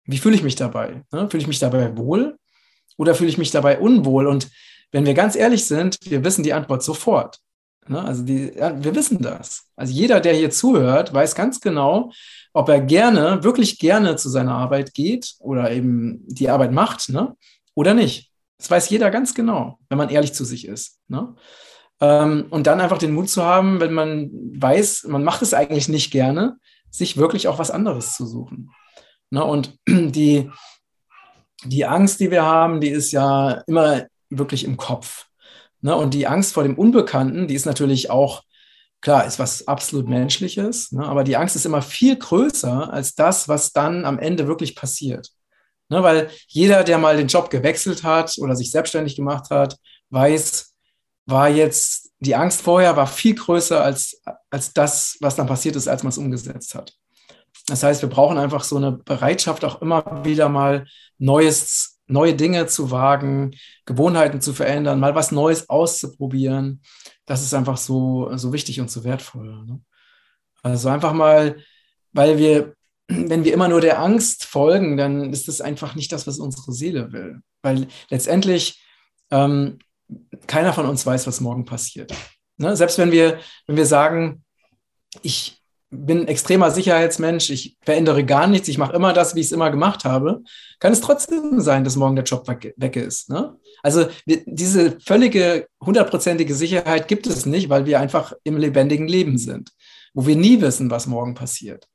[0.07, 1.05] Wie fühle ich mich dabei?
[1.13, 1.29] Ne?
[1.29, 2.39] Fühle ich mich dabei wohl?
[2.97, 4.27] Oder fühle ich mich dabei unwohl?
[4.29, 4.49] Und
[4.91, 7.41] wenn wir ganz ehrlich sind, wir wissen die Antwort sofort.
[7.89, 8.03] Ne?
[8.03, 9.65] Also die, ja, wir wissen das.
[9.77, 12.13] Also jeder, der hier zuhört, weiß ganz genau,
[12.53, 17.37] ob er gerne, wirklich gerne zu seiner Arbeit geht oder eben die Arbeit macht ne?
[17.75, 18.31] oder nicht.
[18.59, 21.01] Das weiß jeder ganz genau, wenn man ehrlich zu sich ist.
[21.09, 21.35] Ne?
[22.01, 25.89] Ähm, und dann einfach den Mut zu haben, wenn man weiß, man macht es eigentlich
[25.89, 26.59] nicht gerne,
[26.91, 28.71] sich wirklich auch was anderes zu suchen.
[29.31, 29.45] Ne?
[29.45, 30.51] Und die,
[31.65, 35.27] die Angst, die wir haben, die ist ja immer wirklich im Kopf.
[35.83, 35.95] Ne?
[35.95, 38.43] Und die Angst vor dem Unbekannten, die ist natürlich auch,
[39.01, 41.05] klar, ist was absolut Menschliches, ne?
[41.05, 45.29] aber die Angst ist immer viel größer als das, was dann am Ende wirklich passiert.
[45.89, 46.03] Ne?
[46.03, 49.77] Weil jeder, der mal den Job gewechselt hat oder sich selbstständig gemacht hat,
[50.11, 50.73] weiß,
[51.27, 55.89] war jetzt, die Angst vorher war viel größer als, als das, was dann passiert ist,
[55.89, 56.95] als man es umgesetzt hat.
[57.67, 60.87] Das heißt, wir brauchen einfach so eine Bereitschaft, auch immer wieder mal
[61.19, 63.53] Neues, neue Dinge zu wagen,
[63.87, 66.83] Gewohnheiten zu verändern, mal was Neues auszuprobieren.
[67.27, 69.65] Das ist einfach so, so wichtig und so wertvoll.
[69.65, 69.81] Ne?
[70.63, 71.57] Also einfach mal,
[72.13, 72.75] weil wir,
[73.09, 76.73] wenn wir immer nur der Angst folgen, dann ist das einfach nicht das, was unsere
[76.73, 77.41] Seele will.
[77.63, 78.85] Weil letztendlich
[79.31, 79.79] ähm,
[80.47, 82.13] keiner von uns weiß, was morgen passiert.
[82.59, 82.77] Ne?
[82.77, 84.45] Selbst wenn wir, wenn wir sagen,
[85.23, 85.62] ich,
[85.93, 89.71] bin extremer Sicherheitsmensch, ich verändere gar nichts, ich mache immer das, wie ich es immer
[89.71, 90.43] gemacht habe,
[90.81, 93.29] kann es trotzdem sein, dass morgen der Job weg, ist.
[93.29, 93.57] Ne?
[93.83, 99.71] Also diese völlige, hundertprozentige Sicherheit gibt es nicht, weil wir einfach im lebendigen Leben sind,
[100.15, 101.87] wo wir nie wissen, was morgen passiert.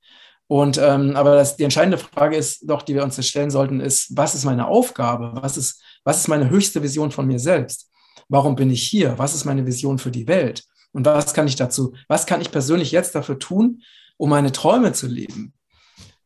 [0.46, 4.16] Und ähm, aber das, die entscheidende Frage ist doch, die wir uns stellen sollten, ist,
[4.16, 5.34] was ist meine Aufgabe?
[5.42, 7.90] Was ist, was ist meine höchste Vision von mir selbst?
[8.30, 9.18] Warum bin ich hier?
[9.18, 10.64] Was ist meine Vision für die Welt?
[10.98, 13.84] Und was kann ich dazu, was kann ich persönlich jetzt dafür tun,
[14.18, 15.54] um meine Träume zu leben?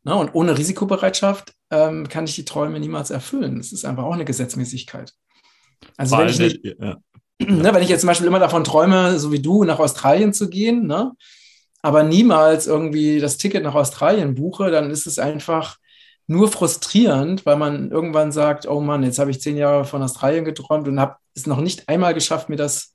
[0.04, 3.58] Na, und ohne Risikobereitschaft ähm, kann ich die Träume niemals erfüllen.
[3.58, 5.12] Das ist einfach auch eine Gesetzmäßigkeit.
[5.98, 6.96] Also wenn ich nicht, ja.
[7.38, 10.50] ne, wenn ich jetzt zum Beispiel immer davon träume, so wie du, nach Australien zu
[10.50, 11.12] gehen, ne,
[11.82, 15.80] aber niemals irgendwie das Ticket nach Australien buche, dann ist es einfach
[16.28, 20.46] nur frustrierend, weil man irgendwann sagt, oh Mann, jetzt habe ich zehn Jahre von Australien
[20.46, 22.91] geträumt und habe es noch nicht einmal geschafft, mir das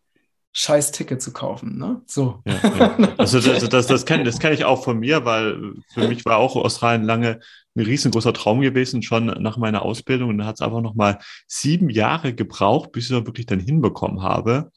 [0.59, 1.77] scheiß Ticket zu kaufen.
[1.77, 2.01] Ne?
[2.07, 2.43] So.
[2.47, 3.15] Ja, ja.
[3.19, 6.39] Also das, das, das kenne das kenn ich auch von mir, weil für mich war
[6.39, 7.41] auch Australien lange
[7.77, 10.31] ein riesengroßer Traum gewesen, schon nach meiner Ausbildung.
[10.31, 14.23] Und da hat es einfach nochmal sieben Jahre gebraucht, bis ich es wirklich dann hinbekommen
[14.23, 14.73] habe.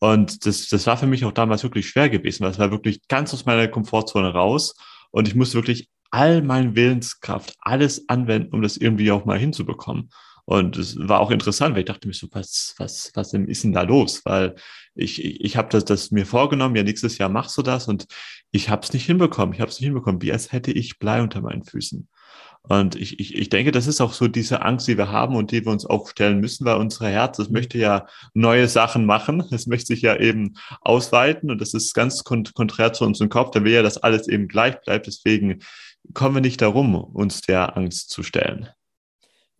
[0.00, 3.06] Und das, das war für mich auch damals wirklich schwer gewesen, weil es war wirklich
[3.06, 4.74] ganz aus meiner Komfortzone raus.
[5.12, 10.10] Und ich musste wirklich all meine Willenskraft, alles anwenden, um das irgendwie auch mal hinzubekommen.
[10.50, 13.72] Und es war auch interessant, weil ich dachte mir so, was, was, was ist denn
[13.72, 14.22] da los?
[14.24, 14.56] Weil
[14.96, 18.06] ich, ich, ich habe das, das mir vorgenommen, ja, nächstes Jahr machst du das und
[18.50, 19.54] ich habe es nicht hinbekommen.
[19.54, 22.08] Ich habe es nicht hinbekommen, wie als hätte ich Blei unter meinen Füßen.
[22.62, 25.52] Und ich, ich, ich denke, das ist auch so diese Angst, die wir haben und
[25.52, 29.44] die wir uns auch stellen müssen, weil unser Herz, das möchte ja neue Sachen machen.
[29.52, 33.52] Es möchte sich ja eben ausweiten und das ist ganz konträr zu unserem Kopf.
[33.52, 35.06] Der will ja, dass alles eben gleich bleibt.
[35.06, 35.60] Deswegen
[36.12, 38.68] kommen wir nicht darum, uns der Angst zu stellen.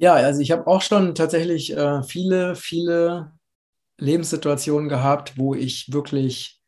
[0.01, 3.33] Ja, also ich habe auch schon tatsächlich äh, viele, viele
[3.99, 6.59] Lebenssituationen gehabt, wo ich wirklich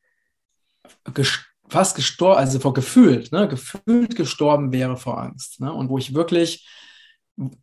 [1.14, 5.60] gest fast gestorben, also vor gefühlt, ne, gefühlt gestorben wäre vor Angst.
[5.60, 6.68] Ne, und wo ich wirklich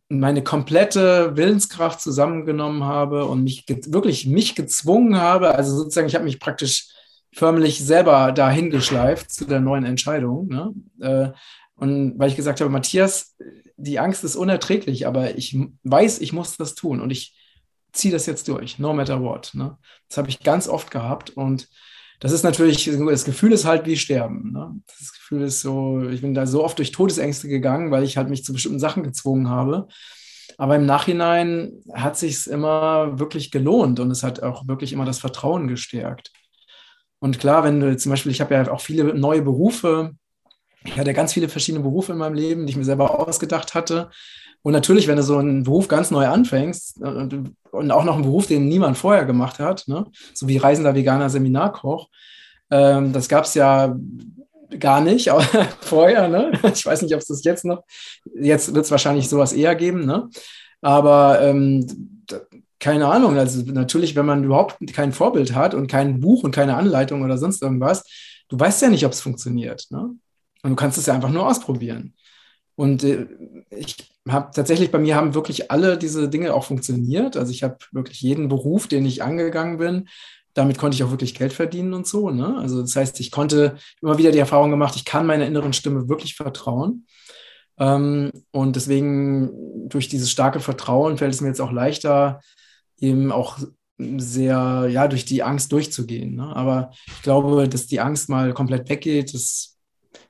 [0.08, 6.24] meine komplette Willenskraft zusammengenommen habe und mich wirklich mich gezwungen habe, also sozusagen, ich habe
[6.24, 6.88] mich praktisch
[7.32, 10.48] förmlich selber dahin geschleift zu der neuen Entscheidung.
[10.48, 10.74] Ne?
[11.00, 11.32] Äh,
[11.76, 13.36] und weil ich gesagt habe, Matthias,
[13.80, 17.36] die Angst ist unerträglich, aber ich weiß, ich muss das tun und ich
[17.92, 19.50] ziehe das jetzt durch, no matter what.
[19.54, 19.76] Ne?
[20.08, 21.68] Das habe ich ganz oft gehabt und
[22.20, 24.52] das ist natürlich, das Gefühl ist halt wie Sterben.
[24.52, 24.74] Ne?
[24.86, 28.28] Das Gefühl ist so, ich bin da so oft durch Todesängste gegangen, weil ich halt
[28.28, 29.88] mich zu bestimmten Sachen gezwungen habe.
[30.58, 35.18] Aber im Nachhinein hat sich immer wirklich gelohnt und es hat auch wirklich immer das
[35.18, 36.32] Vertrauen gestärkt.
[37.18, 40.14] Und klar, wenn du zum Beispiel, ich habe ja auch viele neue Berufe
[40.84, 44.10] ich hatte ganz viele verschiedene Berufe in meinem Leben, die ich mir selber ausgedacht hatte.
[44.62, 48.24] Und natürlich, wenn du so einen Beruf ganz neu anfängst und, und auch noch einen
[48.24, 50.06] Beruf, den niemand vorher gemacht hat, ne?
[50.34, 52.08] so wie reisender veganer Seminarkoch,
[52.70, 53.96] ähm, das gab es ja
[54.78, 55.30] gar nicht
[55.80, 56.28] vorher.
[56.28, 56.52] Ne?
[56.72, 57.84] Ich weiß nicht, ob es das jetzt noch,
[58.34, 60.04] jetzt wird es wahrscheinlich sowas eher geben.
[60.04, 60.28] Ne?
[60.82, 62.24] Aber ähm,
[62.78, 66.76] keine Ahnung, also natürlich, wenn man überhaupt kein Vorbild hat und kein Buch und keine
[66.76, 68.04] Anleitung oder sonst irgendwas,
[68.48, 69.86] du weißt ja nicht, ob es funktioniert.
[69.90, 70.10] Ne?
[70.62, 72.14] Und du kannst es ja einfach nur ausprobieren.
[72.76, 73.26] Und äh,
[73.70, 73.96] ich
[74.28, 77.36] habe tatsächlich, bei mir haben wirklich alle diese Dinge auch funktioniert.
[77.36, 80.08] Also ich habe wirklich jeden Beruf, den ich angegangen bin,
[80.54, 82.30] damit konnte ich auch wirklich Geld verdienen und so.
[82.30, 82.56] Ne?
[82.58, 86.08] Also das heißt, ich konnte immer wieder die Erfahrung gemacht, ich kann meiner inneren Stimme
[86.08, 87.06] wirklich vertrauen.
[87.78, 92.40] Ähm, und deswegen durch dieses starke Vertrauen fällt es mir jetzt auch leichter,
[92.98, 93.58] eben auch
[93.98, 96.36] sehr, ja, durch die Angst durchzugehen.
[96.36, 96.54] Ne?
[96.56, 99.69] Aber ich glaube, dass die Angst mal komplett weggeht, das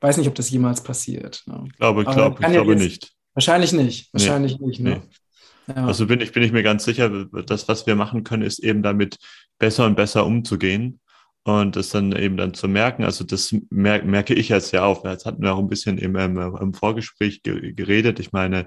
[0.01, 1.43] weiß nicht, ob das jemals passiert.
[1.47, 1.65] Ne?
[1.67, 3.13] Ich glaube, glaub, ich glaube jetzt, nicht.
[3.35, 4.13] Wahrscheinlich nicht.
[4.13, 4.81] Wahrscheinlich nee, nicht.
[4.81, 4.91] Ne?
[4.91, 5.75] Nee.
[5.75, 5.87] Ja.
[5.87, 8.83] Also bin ich, bin ich mir ganz sicher, das, was wir machen können, ist eben
[8.83, 9.19] damit
[9.59, 11.01] besser und besser umzugehen
[11.45, 13.05] und das dann eben dann zu merken.
[13.05, 15.05] Also das mer merke ich jetzt ja auch.
[15.05, 18.19] Jetzt hatten wir auch ein bisschen im, im, im Vorgespräch geredet.
[18.21, 18.67] Ich meine,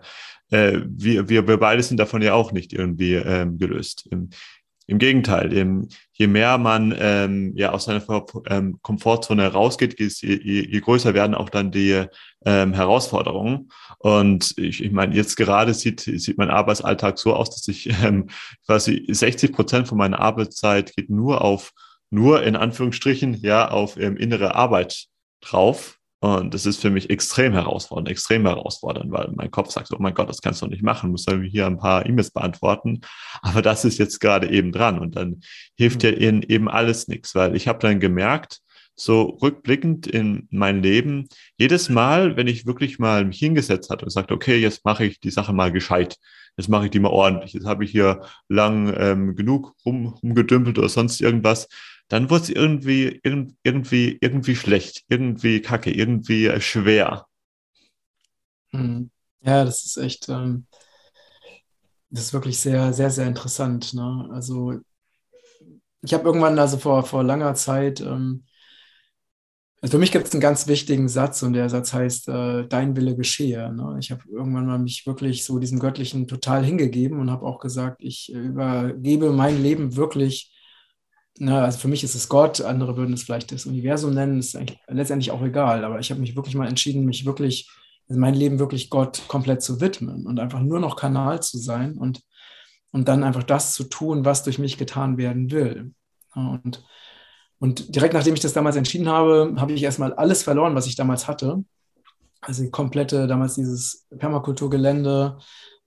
[0.50, 4.08] äh, wir, wir, wir beide sind davon ja auch nicht irgendwie ähm, gelöst.
[4.10, 4.30] Im
[4.88, 8.04] Gegenteil, im, je mehr man ähm, ja aus seiner
[8.50, 12.06] ähm, Komfortzone rausgeht, je, je, je, größer werden auch dann die
[12.46, 13.70] ähm, Herausforderungen.
[14.00, 18.28] Und ich, ich meine, jetzt gerade sieht, sieht mein Arbeitsalltag so aus, dass ich ähm,
[18.66, 21.72] quasi 60 Prozent von meiner Arbeitszeit geht nur auf,
[22.10, 25.06] nur in Anführungsstrichen, ja, auf ähm, innere Arbeit
[25.40, 25.98] drauf.
[26.24, 30.14] Und das ist für mich extrem herausfordernd, extrem herausfordernd, weil mein Kopf sagt, oh mein
[30.14, 33.02] Gott, das kannst du nicht machen, muss dann hier ein paar E-Mails beantworten.
[33.42, 35.42] Aber das ist jetzt gerade eben dran und dann
[35.76, 36.10] hilft mhm.
[36.10, 38.62] ja eben alles nichts, weil ich habe dann gemerkt,
[38.96, 44.12] so rückblickend in mein Leben, jedes Mal, wenn ich wirklich mal mich hingesetzt hatte und
[44.12, 46.16] sagte, okay, jetzt mache ich die Sache mal gescheit,
[46.56, 50.80] jetzt mache ich die mal ordentlich, jetzt habe ich hier lang ähm, genug rum, rumgedümpelt
[50.80, 51.68] oder sonst irgendwas,
[52.08, 57.26] dann wurde es irgendwie, irgendwie, irgendwie schlecht, irgendwie kacke, irgendwie schwer.
[58.72, 59.10] Hm.
[59.42, 60.68] Ja, das ist echt, ähm,
[62.10, 63.94] das ist wirklich sehr, sehr, sehr interessant.
[63.94, 64.30] Ne?
[64.32, 64.80] Also
[66.02, 68.44] ich habe irgendwann, also vor, vor langer Zeit, ähm,
[69.82, 72.96] also für mich gibt es einen ganz wichtigen Satz und der Satz heißt, äh, dein
[72.96, 73.74] Wille geschehe.
[73.74, 73.98] Ne?
[74.00, 77.98] Ich habe irgendwann mal mich wirklich so diesem Göttlichen total hingegeben und habe auch gesagt,
[78.00, 80.53] ich übergebe mein Leben wirklich
[81.40, 84.58] na, also für mich ist es Gott, andere würden es vielleicht das Universum nennen, ist
[84.88, 85.84] letztendlich auch egal.
[85.84, 87.70] Aber ich habe mich wirklich mal entschieden, mich wirklich,
[88.08, 91.98] also mein Leben wirklich Gott komplett zu widmen und einfach nur noch Kanal zu sein
[91.98, 92.22] und,
[92.92, 95.94] und dann einfach das zu tun, was durch mich getan werden will.
[96.36, 96.84] Und,
[97.60, 100.96] und direkt nachdem ich das damals entschieden habe, habe ich erstmal alles verloren, was ich
[100.96, 101.64] damals hatte.
[102.42, 105.38] Also die komplette, damals dieses Permakulturgelände,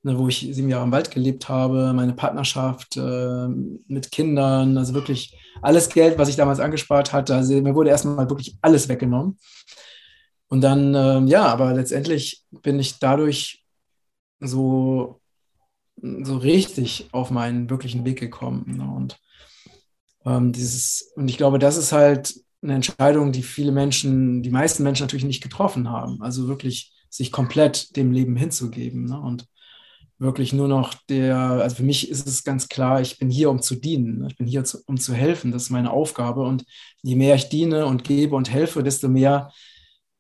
[0.07, 3.49] ne, wo ich sieben Jahre im Wald gelebt habe, meine Partnerschaft äh,
[3.89, 7.35] mit Kindern, also wirklich alles Geld, was ich damals angespart hatte.
[7.35, 9.37] Also mir wurde erstmal wirklich alles weggenommen.
[10.47, 13.65] Und dann, äh, ja, aber letztendlich bin ich dadurch
[14.39, 15.21] so,
[15.97, 18.77] so richtig auf meinen wirklichen Weg gekommen.
[18.77, 18.89] Ne?
[18.89, 19.19] Und
[20.25, 24.85] ähm, dieses, und ich glaube, das ist halt eine Entscheidung, die viele Menschen, die meisten
[24.85, 26.23] Menschen natürlich nicht getroffen haben.
[26.23, 29.07] Also wirklich sich komplett dem Leben hinzugeben.
[29.07, 29.21] Ne?
[29.21, 29.49] Und
[30.19, 33.61] wirklich nur noch der, also für mich ist es ganz klar, ich bin hier, um
[33.61, 34.19] zu dienen.
[34.19, 34.29] Ne?
[34.31, 35.53] Ich bin hier, zu, um zu helfen.
[35.53, 36.43] Das ist meine Aufgabe.
[36.43, 36.65] Und
[37.03, 39.53] je mehr ich diene und gebe und helfe, desto mehr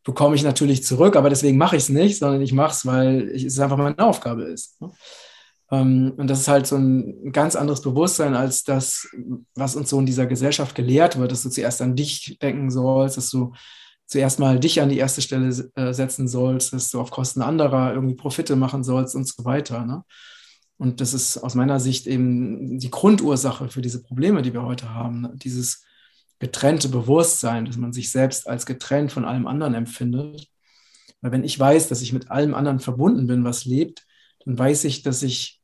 [0.04, 1.16] bekomme ich natürlich zurück.
[1.16, 4.44] Aber deswegen mache ich es nicht, sondern ich mache es, weil es einfach meine Aufgabe
[4.44, 4.80] ist.
[4.80, 4.90] Ne?
[5.70, 9.08] Ähm, und das ist halt so ein ganz anderes Bewusstsein als das,
[9.54, 13.16] was uns so in dieser Gesellschaft gelehrt wird, dass du zuerst an dich denken sollst,
[13.16, 13.52] dass du
[14.06, 17.92] zuerst mal dich an die erste Stelle äh, setzen sollst, dass du auf Kosten anderer
[17.92, 19.84] irgendwie Profite machen sollst und so weiter.
[19.84, 20.04] Ne?
[20.78, 24.94] Und das ist aus meiner Sicht eben die Grundursache für diese Probleme, die wir heute
[24.94, 25.22] haben.
[25.22, 25.32] Ne?
[25.34, 25.84] Dieses
[26.38, 30.48] getrennte Bewusstsein, dass man sich selbst als getrennt von allem anderen empfindet.
[31.20, 34.06] Weil wenn ich weiß, dass ich mit allem anderen verbunden bin, was lebt,
[34.44, 35.62] dann weiß ich, dass ich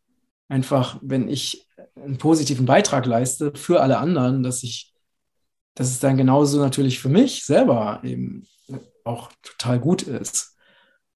[0.48, 4.91] einfach, wenn ich einen positiven Beitrag leiste für alle anderen, dass ich,
[5.74, 8.46] dass es dann genauso natürlich für mich selber eben
[9.04, 10.56] auch total gut ist.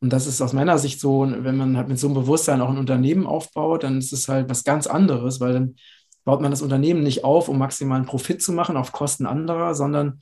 [0.01, 2.69] Und das ist aus meiner Sicht so, wenn man halt mit so einem Bewusstsein auch
[2.69, 5.77] ein Unternehmen aufbaut, dann ist es halt was ganz anderes, weil dann
[6.25, 10.21] baut man das Unternehmen nicht auf, um maximalen Profit zu machen auf Kosten anderer, sondern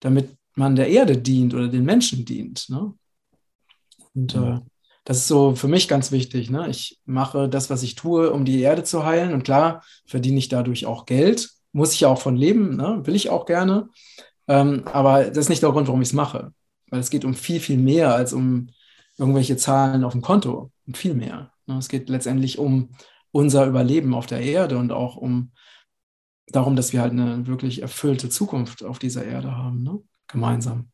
[0.00, 2.68] damit man der Erde dient oder den Menschen dient.
[2.68, 2.94] Ne?
[4.14, 4.58] Und äh,
[5.04, 6.50] das ist so für mich ganz wichtig.
[6.50, 6.68] Ne?
[6.68, 9.32] Ich mache das, was ich tue, um die Erde zu heilen.
[9.32, 11.50] Und klar, verdiene ich dadurch auch Geld.
[11.72, 13.00] Muss ich ja auch von leben, ne?
[13.04, 13.88] will ich auch gerne.
[14.48, 16.52] Ähm, aber das ist nicht der Grund, warum ich es mache.
[16.88, 18.68] Weil es geht um viel, viel mehr als um
[19.16, 20.70] irgendwelche Zahlen auf dem Konto.
[20.86, 21.52] Und viel mehr.
[21.66, 21.78] Ne?
[21.78, 22.90] Es geht letztendlich um
[23.30, 25.52] unser Überleben auf der Erde und auch um
[26.48, 29.82] darum, dass wir halt eine wirklich erfüllte Zukunft auf dieser Erde haben.
[29.82, 30.00] Ne?
[30.28, 30.90] Gemeinsam.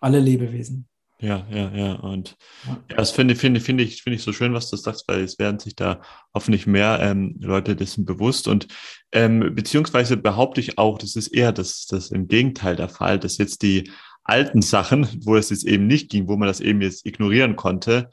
[0.00, 0.88] Alle Lebewesen.
[1.20, 1.92] Ja, ja, ja.
[1.94, 5.20] Und ja, das finde, finde, finde ich, finde ich so schön, was du sagst, weil
[5.22, 6.02] es werden sich da
[6.34, 8.48] hoffentlich mehr ähm, Leute dessen bewusst.
[8.48, 8.66] Und
[9.12, 13.38] ähm, beziehungsweise behaupte ich auch, das ist eher das, das im Gegenteil der Fall, dass
[13.38, 13.90] jetzt die
[14.24, 18.10] alten Sachen, wo es jetzt eben nicht ging, wo man das eben jetzt ignorieren konnte,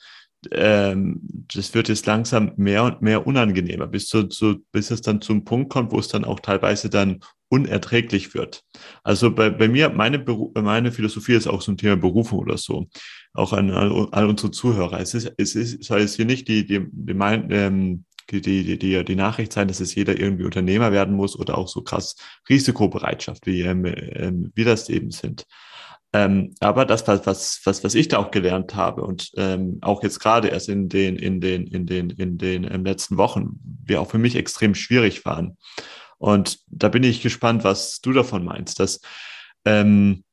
[0.52, 1.22] ähm,
[1.54, 5.44] das wird jetzt langsam mehr und mehr unangenehmer, bis, zu, zu, bis es dann zum
[5.44, 7.20] Punkt kommt, wo es dann auch teilweise dann
[7.52, 8.64] unerträglich wird.
[9.04, 12.58] Also bei, bei mir, meine, Beru meine Philosophie ist auch so ein Thema Berufung oder
[12.58, 12.88] so.
[13.34, 15.00] Auch an, an, an unsere Zuhörer.
[15.02, 18.80] Es ist, es ist, soll jetzt hier nicht die, die, die, mein, ähm, die, die,
[18.80, 22.16] die, die Nachricht sein, dass es jeder irgendwie Unternehmer werden muss oder auch so krass
[22.48, 25.46] Risikobereitschaft, wie, ähm, ähm, wir das eben sind.
[26.14, 30.04] Ähm, aber das, was, was, was, was ich da auch gelernt habe und ähm, auch
[30.04, 33.98] jetzt gerade erst in den, in den, in den, in den ähm, letzten Wochen, die
[33.98, 35.58] auch für mich extrem schwierig waren.
[36.22, 38.80] Und da bin ich gespannt, was du davon meinst.
[38.80, 39.02] Dass,
[39.66, 40.24] ähm,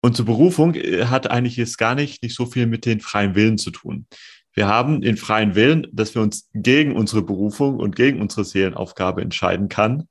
[0.00, 3.58] unsere Berufung äh, hat eigentlich jetzt gar nicht, nicht so viel mit den freien Willen
[3.58, 4.06] zu tun.
[4.54, 9.20] Wir haben den freien Willen, dass wir uns gegen unsere Berufung und gegen unsere Seelenaufgabe
[9.20, 10.08] entscheiden kann,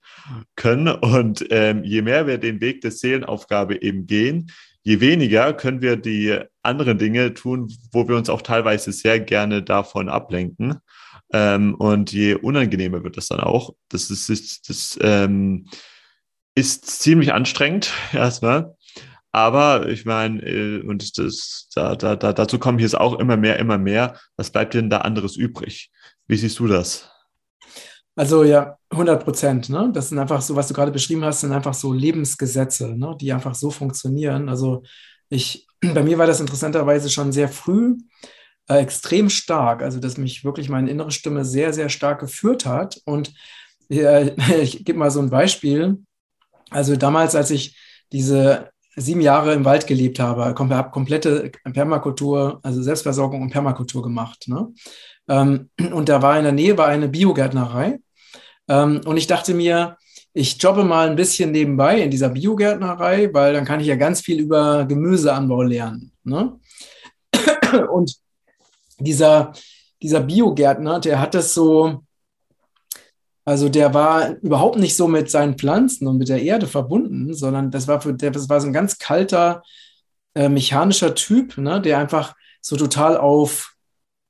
[0.56, 0.88] können.
[0.88, 4.52] Und ähm, je mehr wir den Weg der Seelenaufgabe eben gehen,
[4.84, 9.64] je weniger können wir die anderen Dinge tun, wo wir uns auch teilweise sehr gerne
[9.64, 10.76] davon ablenken.
[11.32, 13.76] Ähm, und je unangenehmer wird das dann auch.
[13.90, 15.68] Das ist, ist, das, ähm,
[16.56, 18.76] ist ziemlich anstrengend erstmal.
[19.32, 23.38] Aber ich meine, äh, und das, da, da, da, dazu kommen hier ist auch immer
[23.38, 24.20] mehr, immer mehr.
[24.38, 25.92] Was bleibt denn da anderes übrig?
[26.28, 27.12] Wie siehst du das?
[28.16, 29.70] Also ja, 100 Prozent.
[29.70, 29.92] Ne?
[29.94, 33.16] Das sind einfach so, was du gerade beschrieben hast, sind einfach so Lebensgesetze, ne?
[33.20, 34.50] die einfach so funktionieren.
[34.50, 34.84] Also
[35.30, 37.96] ich, bei mir war das interessanterweise schon sehr früh
[38.70, 39.82] äh, extrem stark.
[39.82, 43.02] Also dass mich wirklich meine innere Stimme sehr, sehr stark geführt hat.
[43.06, 43.34] Und
[43.90, 45.98] äh, ich gebe mal so ein Beispiel.
[46.70, 47.78] Also damals, als ich
[48.12, 54.46] diese sieben Jahre im Wald gelebt habe, habe komplette Permakultur, also Selbstversorgung und Permakultur gemacht.
[54.48, 54.72] Ne?
[55.28, 58.00] Ähm, und da war in der Nähe war eine Biogärtnerei.
[58.68, 59.98] Ähm, und ich dachte mir,
[60.34, 64.22] ich jobbe mal ein bisschen nebenbei in dieser Biogärtnerei, weil dann kann ich ja ganz
[64.22, 66.12] viel über Gemüseanbau lernen.
[66.24, 66.60] Ne?
[67.92, 68.16] Und
[69.00, 69.54] dieser,
[70.02, 72.04] dieser Biogärtner, der hat das so,
[73.46, 77.72] also der war überhaupt nicht so mit seinen Pflanzen und mit der Erde verbunden, sondern
[77.72, 79.64] das war für das war so ein ganz kalter
[80.36, 83.76] äh, mechanischer Typ, ne, der einfach so total auf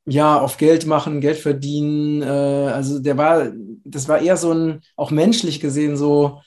[0.06, 2.24] ja, auf Geld machen, Geld verdienen.
[2.24, 3.52] Äh, also der war,
[3.84, 6.40] das war eher so ein, auch menschlich gesehen, so,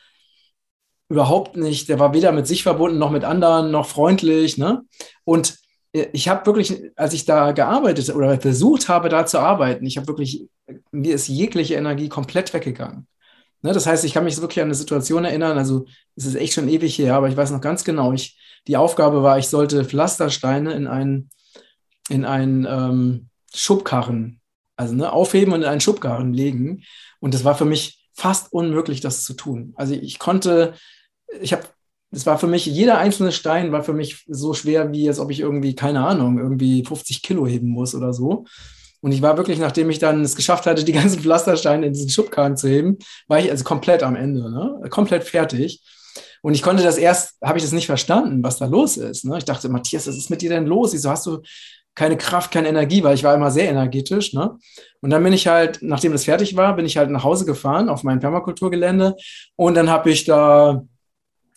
[1.13, 4.57] überhaupt nicht, der war weder mit sich verbunden noch mit anderen, noch freundlich.
[4.57, 4.83] Ne?
[5.25, 5.59] Und
[5.93, 10.07] ich habe wirklich, als ich da gearbeitet oder versucht habe, da zu arbeiten, ich habe
[10.07, 10.49] wirklich,
[10.91, 13.07] mir ist jegliche Energie komplett weggegangen.
[13.61, 15.87] Ne, das heißt, ich kann mich wirklich an eine Situation erinnern, also
[16.17, 19.23] es ist echt schon ewig her, aber ich weiß noch ganz genau, ich, die Aufgabe
[19.23, 21.31] war, ich sollte Pflastersteine in einen,
[22.09, 24.41] in einen ähm, Schubkarren,
[24.77, 26.83] also ne, aufheben und in einen Schubkarren legen.
[27.21, 29.75] Und das war für mich fast unmöglich, das zu tun.
[29.77, 30.75] Also ich konnte,
[31.41, 31.65] ich habe
[32.13, 35.31] es war für mich, jeder einzelne Stein war für mich so schwer, wie als ob
[35.31, 38.45] ich irgendwie, keine Ahnung, irgendwie 50 Kilo heben muss oder so.
[39.01, 42.11] Und ich war wirklich, nachdem ich dann es geschafft hatte, die ganzen Pflastersteine in diesen
[42.11, 42.99] Schubkarren zu heben,
[43.29, 44.89] war ich also komplett am Ende, ne?
[44.91, 45.83] komplett fertig.
[46.43, 49.25] Und ich konnte das erst, habe ich das nicht verstanden, was da los ist.
[49.25, 49.39] Ne?
[49.39, 50.93] Ich dachte, Matthias, was ist mit dir denn los?
[50.93, 51.41] Wieso hast du
[51.95, 53.03] keine Kraft, keine Energie?
[53.05, 54.33] Weil ich war immer sehr energetisch.
[54.35, 54.59] Ne?
[55.01, 57.89] Und dann bin ich halt, nachdem das fertig war, bin ich halt nach Hause gefahren
[57.89, 59.15] auf mein Permakulturgelände.
[59.55, 60.83] Und dann habe ich da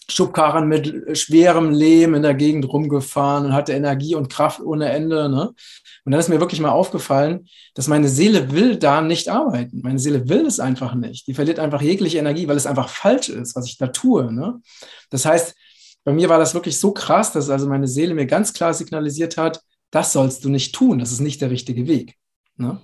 [0.09, 5.29] Schubkarren mit schwerem Lehm in der Gegend rumgefahren und hatte Energie und Kraft ohne Ende.
[5.29, 5.53] Ne?
[6.05, 9.81] Und dann ist mir wirklich mal aufgefallen, dass meine Seele will da nicht arbeiten.
[9.81, 11.27] Meine Seele will es einfach nicht.
[11.27, 14.31] Die verliert einfach jegliche Energie, weil es einfach falsch ist, was ich da tue.
[14.31, 14.61] Ne?
[15.09, 15.55] Das heißt,
[16.03, 19.37] bei mir war das wirklich so krass, dass also meine Seele mir ganz klar signalisiert
[19.37, 22.15] hat, das sollst du nicht tun, das ist nicht der richtige Weg.
[22.57, 22.79] Ne?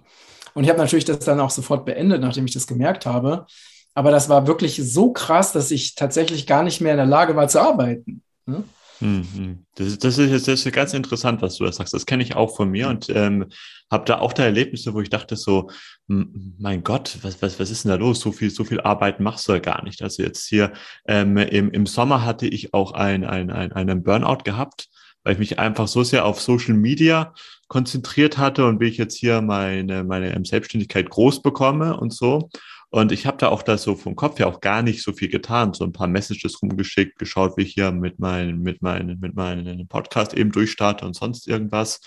[0.54, 3.46] Und ich habe natürlich das dann auch sofort beendet, nachdem ich das gemerkt habe.
[3.94, 7.36] Aber das war wirklich so krass, dass ich tatsächlich gar nicht mehr in der Lage
[7.36, 8.22] war zu arbeiten.
[8.46, 8.64] Ne?
[9.02, 9.66] Mhm.
[9.76, 11.94] Das, das, ist jetzt das ist ganz interessant, was du da sagst.
[11.94, 13.48] Das kenne ich auch von mir und ähm,
[13.90, 15.70] habe da auch da Erlebnisse, wo ich dachte so,
[16.08, 18.20] mein Gott, was, was, was ist denn da los?
[18.22, 20.02] So viel, so viel Arbeit machst du ja gar nicht.
[20.04, 20.72] Also jetzt hier
[21.08, 24.88] ähm, im, im Sommer hatte ich auch ein, ein, ein, einen Burnout gehabt,
[25.24, 27.34] weil ich mich einfach so sehr auf Social Media
[27.68, 32.50] konzentriert hatte und wie ich jetzt hier meine, meine Selbstständigkeit groß bekomme und so.
[32.94, 35.30] Und ich habe da auch da so vom Kopf her auch gar nicht so viel
[35.30, 39.34] getan, so ein paar Messages rumgeschickt, geschaut, wie ich hier mit meinen, mit meinen, mit
[39.34, 42.02] meinen Podcast eben durchstarte und sonst irgendwas.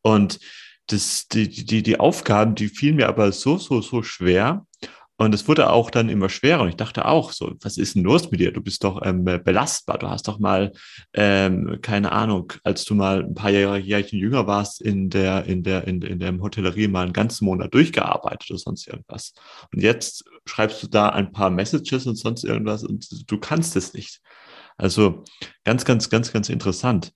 [0.00, 0.38] Und
[0.86, 4.64] das, die, die, die Aufgaben, die fielen mir aber so, so, so schwer.
[5.20, 6.62] Und es wurde auch dann immer schwerer.
[6.62, 8.52] Und ich dachte auch so, was ist denn los mit dir?
[8.52, 9.98] Du bist doch ähm, belastbar.
[9.98, 10.72] Du hast doch mal,
[11.12, 15.64] ähm, keine Ahnung, als du mal ein paar Jahre Jährchen jünger warst, in der, in
[15.64, 19.34] der, in, in der Hotellerie mal einen ganzen Monat durchgearbeitet oder sonst irgendwas.
[19.74, 23.94] Und jetzt schreibst du da ein paar Messages und sonst irgendwas und du kannst es
[23.94, 24.20] nicht.
[24.78, 25.24] Also
[25.64, 27.12] ganz, ganz, ganz, ganz interessant.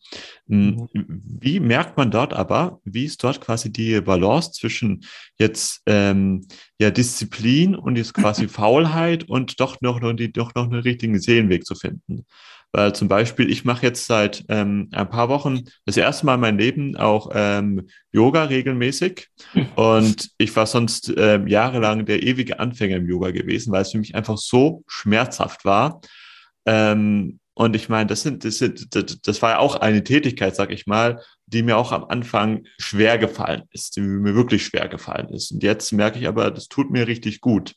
[0.48, 1.22] Hm, mhm.
[1.40, 5.04] Wie merkt man dort aber, wie ist dort quasi die Balance zwischen
[5.38, 6.44] jetzt ähm,
[6.78, 11.20] ja Disziplin und jetzt quasi Faulheit und doch noch, noch, die, doch noch einen richtigen
[11.20, 12.26] Seelenweg zu finden?
[12.72, 16.40] Weil zum Beispiel, ich mache jetzt seit ähm, ein paar Wochen das erste Mal in
[16.40, 19.28] meinem Leben auch ähm, Yoga regelmäßig.
[19.76, 23.98] Und ich war sonst ähm, jahrelang der ewige Anfänger im Yoga gewesen, weil es für
[23.98, 26.00] mich einfach so schmerzhaft war.
[26.64, 30.70] Ähm, und ich meine, das sind, das sind, das, war ja auch eine Tätigkeit, sag
[30.70, 35.28] ich mal, die mir auch am Anfang schwer gefallen ist, die mir wirklich schwer gefallen
[35.28, 35.52] ist.
[35.52, 37.74] Und jetzt merke ich aber, das tut mir richtig gut.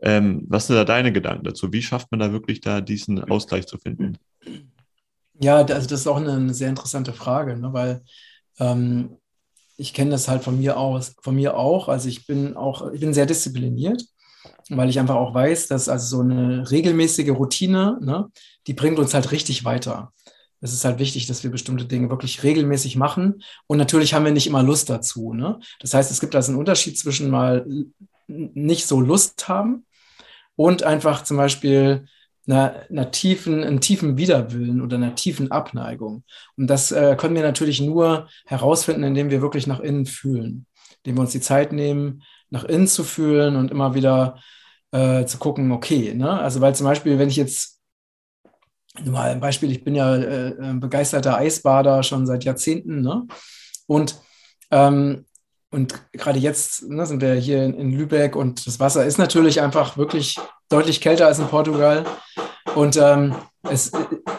[0.00, 1.72] Ähm, was sind da deine Gedanken dazu?
[1.72, 4.16] Wie schafft man da wirklich da diesen Ausgleich zu finden?
[5.40, 7.72] Ja, also das ist auch eine, eine sehr interessante Frage, ne?
[7.72, 8.02] weil
[8.60, 9.16] ähm,
[9.76, 11.88] ich kenne das halt von mir aus, von mir auch.
[11.88, 14.02] Also ich bin auch, ich bin sehr diszipliniert
[14.70, 18.30] weil ich einfach auch weiß, dass also so eine regelmäßige Routine, ne,
[18.66, 20.12] die bringt uns halt richtig weiter.
[20.60, 23.42] Es ist halt wichtig, dass wir bestimmte Dinge wirklich regelmäßig machen.
[23.66, 25.34] Und natürlich haben wir nicht immer Lust dazu.
[25.34, 25.60] Ne?
[25.80, 27.66] Das heißt, es gibt also einen Unterschied zwischen mal
[28.26, 29.84] nicht so Lust haben
[30.56, 32.06] und einfach zum Beispiel
[32.48, 36.24] einer, einer tiefen, einem tiefen Widerwillen oder einer tiefen Abneigung.
[36.56, 40.66] Und das äh, können wir natürlich nur herausfinden, indem wir wirklich nach innen fühlen,
[41.04, 44.38] indem wir uns die Zeit nehmen, nach innen zu fühlen und immer wieder
[44.92, 46.40] äh, zu gucken, okay, ne?
[46.40, 47.80] Also weil zum Beispiel, wenn ich jetzt
[49.04, 53.26] mal ein Beispiel, ich bin ja äh, begeisterter Eisbader schon seit Jahrzehnten, ne?
[53.86, 54.16] Und
[54.70, 55.26] ähm,
[55.70, 59.60] und gerade jetzt ne, sind wir hier in, in, Lübeck und das Wasser ist natürlich
[59.60, 60.38] einfach wirklich
[60.68, 62.04] deutlich kälter als in Portugal.
[62.74, 63.34] Und ähm,
[63.70, 63.92] es,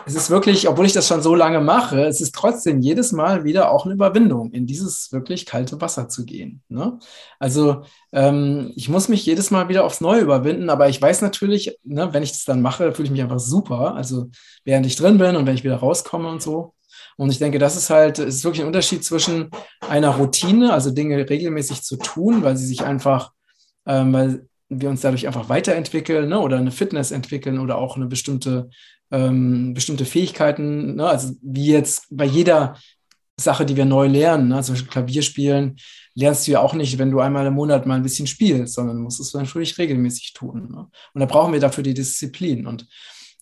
[0.06, 3.44] es ist wirklich, obwohl ich das schon so lange mache, es ist trotzdem jedes Mal
[3.44, 6.62] wieder auch eine Überwindung, in dieses wirklich kalte Wasser zu gehen.
[6.70, 7.00] Ne?
[7.40, 11.78] Also ähm, ich muss mich jedes Mal wieder aufs Neue überwinden, aber ich weiß natürlich,
[11.84, 13.96] ne, wenn ich das dann mache, fühle ich mich einfach super.
[13.96, 14.30] Also
[14.64, 16.74] während ich drin bin und wenn ich wieder rauskomme und so.
[17.18, 19.50] Und ich denke, das ist halt, es ist wirklich ein Unterschied zwischen
[19.88, 23.32] einer Routine, also Dinge regelmäßig zu tun, weil sie sich einfach,
[23.86, 28.08] ähm, weil wir uns dadurch einfach weiterentwickeln ne, oder eine Fitness entwickeln oder auch eine
[28.08, 28.70] bestimmte
[29.12, 31.08] ähm, bestimmte Fähigkeiten, ne?
[31.08, 32.78] also wie jetzt bei jeder
[33.40, 34.62] Sache, die wir neu lernen, ne?
[34.64, 35.78] zum Beispiel Klavier spielen,
[36.16, 38.98] lernst du ja auch nicht, wenn du einmal im Monat mal ein bisschen spielst, sondern
[38.98, 40.70] musst es natürlich regelmäßig tun.
[40.72, 40.88] Ne?
[41.14, 42.66] Und da brauchen wir dafür die Disziplin.
[42.66, 42.88] Und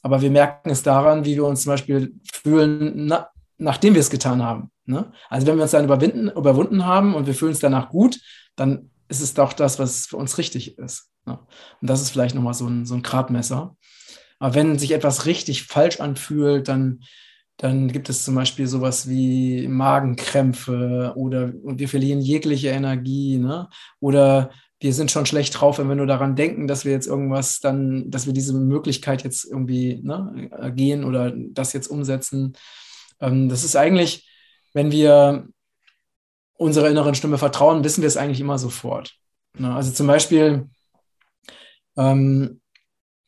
[0.01, 4.09] aber wir merken es daran, wie wir uns zum Beispiel fühlen, na, nachdem wir es
[4.09, 4.69] getan haben.
[4.85, 5.11] Ne?
[5.29, 8.19] Also wenn wir uns dann überwinden, überwunden haben und wir fühlen es danach gut,
[8.55, 11.09] dann ist es doch das, was für uns richtig ist.
[11.25, 11.39] Ne?
[11.81, 13.75] Und das ist vielleicht nochmal so ein, so ein Gradmesser.
[14.39, 17.01] Aber wenn sich etwas richtig falsch anfühlt, dann,
[17.57, 23.37] dann gibt es zum Beispiel sowas wie Magenkrämpfe oder wir verlieren jegliche Energie.
[23.37, 23.69] Ne?
[23.99, 27.59] Oder wir sind schon schlecht drauf, wenn wir nur daran denken, dass wir jetzt irgendwas
[27.59, 32.53] dann, dass wir diese Möglichkeit jetzt irgendwie ne, gehen oder das jetzt umsetzen.
[33.21, 34.29] Ähm, das ist eigentlich,
[34.73, 35.47] wenn wir
[36.57, 39.15] unserer inneren Stimme vertrauen, wissen wir es eigentlich immer sofort.
[39.57, 39.73] Ne?
[39.73, 40.69] Also zum Beispiel,
[41.97, 42.61] ähm,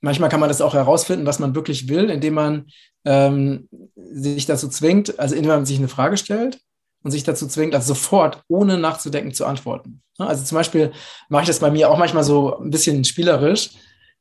[0.07, 2.67] manchmal kann man das auch herausfinden, was man wirklich will, indem man
[3.03, 6.59] ähm, sich dazu zwingt, also indem man sich eine Frage stellt
[7.03, 10.01] und sich dazu zwingt, also sofort, ohne nachzudenken, zu antworten.
[10.17, 10.93] Also zum Beispiel
[11.27, 13.71] mache ich das bei mir auch manchmal so ein bisschen spielerisch.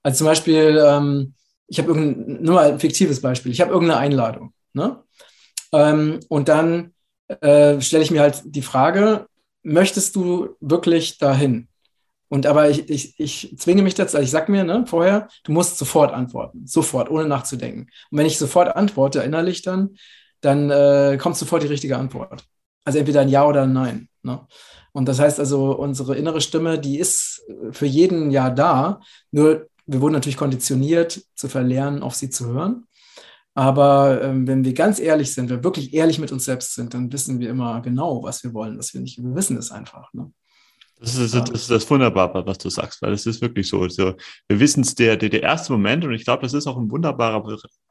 [0.03, 1.35] Also zum Beispiel, ähm,
[1.69, 4.53] ich habe nur mal ein fiktives Beispiel, ich habe irgendeine Einladung.
[4.73, 5.03] Ne?
[5.73, 6.95] Ähm, und dann
[7.29, 9.27] äh, stelle ich mir halt die Frage,
[9.63, 11.69] möchtest du wirklich dahin?
[12.37, 15.53] Und aber ich, ich, ich zwinge mich dazu, also ich sage mir ne, vorher, du
[15.53, 17.89] musst sofort antworten, sofort, ohne nachzudenken.
[18.11, 19.97] Und wenn ich sofort antworte, innerlich dann,
[20.43, 22.45] dann äh, kommt sofort die richtige Antwort.
[22.85, 24.11] Also entweder ein Ja oder ein Nein.
[24.23, 24.47] Ne?
[24.93, 30.03] Und das heißt also, unsere innere Stimme, die ist für jeden Ja da, nur wir
[30.03, 32.87] wurden natürlich konditioniert zu verlernen, auf sie zu hören.
[33.55, 36.93] Aber ähm, wenn wir ganz ehrlich sind, wenn wir wirklich ehrlich mit uns selbst sind,
[36.93, 39.25] dann wissen wir immer genau, was wir wollen, was wir nicht.
[39.25, 40.13] Wir wissen es einfach.
[40.13, 40.31] Ne?
[40.99, 43.83] Das ist, das ist das Wunderbare, was du sagst, weil es ist wirklich so.
[43.83, 44.15] Also,
[44.49, 46.91] wir wissen es, der, der, der erste Moment, und ich glaube, das ist auch ein
[46.91, 47.45] wunderbarer,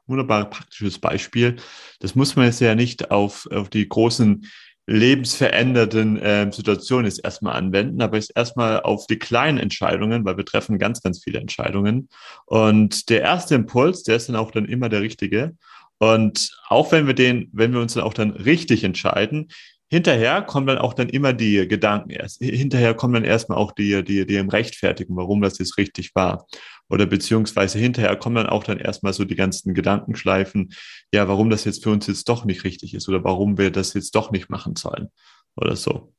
[0.06, 1.56] wunderbarer praktisches Beispiel.
[2.00, 4.44] Das muss man jetzt ja nicht auf, auf die großen
[4.88, 10.44] lebensverändernden äh, Situationen jetzt erstmal anwenden, aber jetzt erstmal auf die kleinen Entscheidungen, weil wir
[10.44, 12.08] treffen ganz, ganz viele Entscheidungen.
[12.44, 15.56] Und der erste Impuls, der ist dann auch dann immer der richtige.
[15.98, 19.48] Und auch wenn wir den, wenn wir uns dann auch dann richtig entscheiden,
[19.88, 22.42] hinterher kommen dann auch dann immer die Gedanken erst.
[22.42, 26.46] Hinterher kommen dann erstmal auch die, die, die im Rechtfertigen, warum das jetzt richtig war.
[26.88, 30.72] Oder beziehungsweise hinterher kommen dann auch dann erstmal so die ganzen Gedankenschleifen,
[31.12, 33.94] ja, warum das jetzt für uns jetzt doch nicht richtig ist oder warum wir das
[33.94, 35.08] jetzt doch nicht machen sollen
[35.56, 36.12] oder so.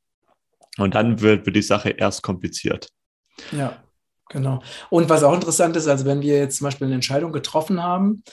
[0.77, 2.87] Und dann wird, wird die Sache erst kompliziert.
[3.51, 3.81] Ja,
[4.29, 4.61] genau.
[4.89, 8.23] Und was auch interessant ist, also wenn wir jetzt zum Beispiel eine Entscheidung getroffen haben,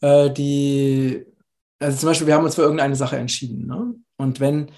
[0.00, 1.24] äh, die,
[1.78, 3.94] also zum Beispiel, wir haben uns für irgendeine Sache entschieden, ne?
[4.20, 4.70] Und wenn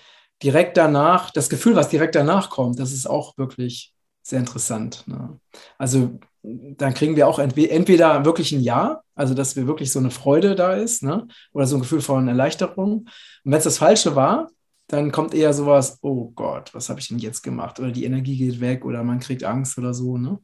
[0.42, 5.04] direkt danach, das Gefühl, was direkt danach kommt, das ist auch wirklich sehr interessant.
[5.06, 5.38] Ne?
[5.78, 10.10] Also dann kriegen wir auch entweder wirklich ein Ja, also dass wir wirklich so eine
[10.10, 11.28] Freude da ist, ne?
[11.52, 12.92] oder so ein Gefühl von Erleichterung.
[13.00, 13.08] Und
[13.44, 14.48] wenn es das Falsche war,
[14.88, 17.78] dann kommt eher sowas, oh Gott, was habe ich denn jetzt gemacht?
[17.78, 20.18] Oder die Energie geht weg oder man kriegt Angst oder so.
[20.18, 20.38] Ne?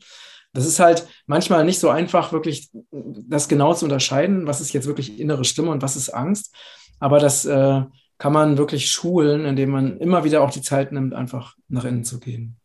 [0.52, 4.86] Das ist halt manchmal nicht so einfach, wirklich das genau zu unterscheiden, was ist jetzt
[4.86, 6.54] wirklich innere Stimme und was ist Angst.
[7.00, 7.82] Aber das äh,
[8.18, 12.04] kann man wirklich schulen, indem man immer wieder auch die Zeit nimmt, einfach nach innen
[12.04, 12.56] zu gehen.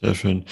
[0.00, 0.44] Sehr schön.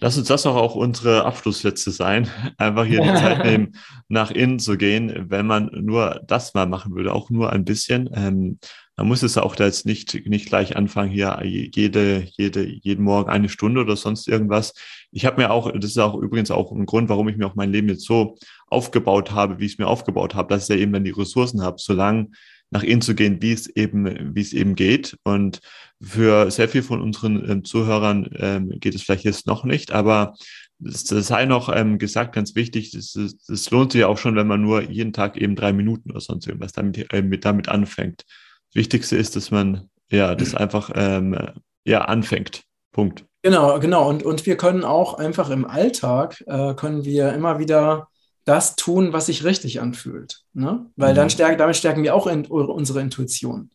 [0.00, 2.28] Lass uns das auch, auch unsere Abschlusssätze sein.
[2.58, 3.76] Einfach hier die Zeit nehmen,
[4.08, 5.30] nach innen zu gehen.
[5.30, 8.58] Wenn man nur das mal machen würde, auch nur ein bisschen, ähm,
[8.96, 13.30] man muss es auch da jetzt nicht, nicht gleich anfangen, hier jede, jede, jeden Morgen
[13.30, 14.72] eine Stunde oder sonst irgendwas.
[15.10, 17.56] Ich habe mir auch, das ist auch übrigens auch ein Grund, warum ich mir auch
[17.56, 18.36] mein Leben jetzt so
[18.68, 21.62] aufgebaut habe, wie ich es mir aufgebaut habe, dass ich ja eben dann die Ressourcen
[21.62, 22.28] habe, solange
[22.74, 25.16] nach innen zu gehen, wie es eben, wie es eben geht.
[25.22, 25.60] Und
[26.02, 30.34] für sehr viel von unseren ähm, Zuhörern ähm, geht es vielleicht jetzt noch nicht, aber
[30.80, 34.60] das, das sei noch ähm, gesagt, ganz wichtig, es lohnt sich auch schon, wenn man
[34.60, 38.24] nur jeden Tag eben drei Minuten oder sonst irgendwas damit, äh, mit, damit anfängt.
[38.26, 41.38] Das Wichtigste ist, dass man ja das einfach ähm,
[41.84, 42.64] ja anfängt.
[42.92, 43.24] Punkt.
[43.42, 44.08] Genau, genau.
[44.08, 48.08] Und, und wir können auch einfach im Alltag, äh, können wir immer wieder
[48.44, 50.42] das tun, was sich richtig anfühlt.
[50.52, 50.86] Ne?
[50.96, 51.16] Weil mhm.
[51.16, 53.70] dann stärken, damit stärken wir auch in, unsere Intuition.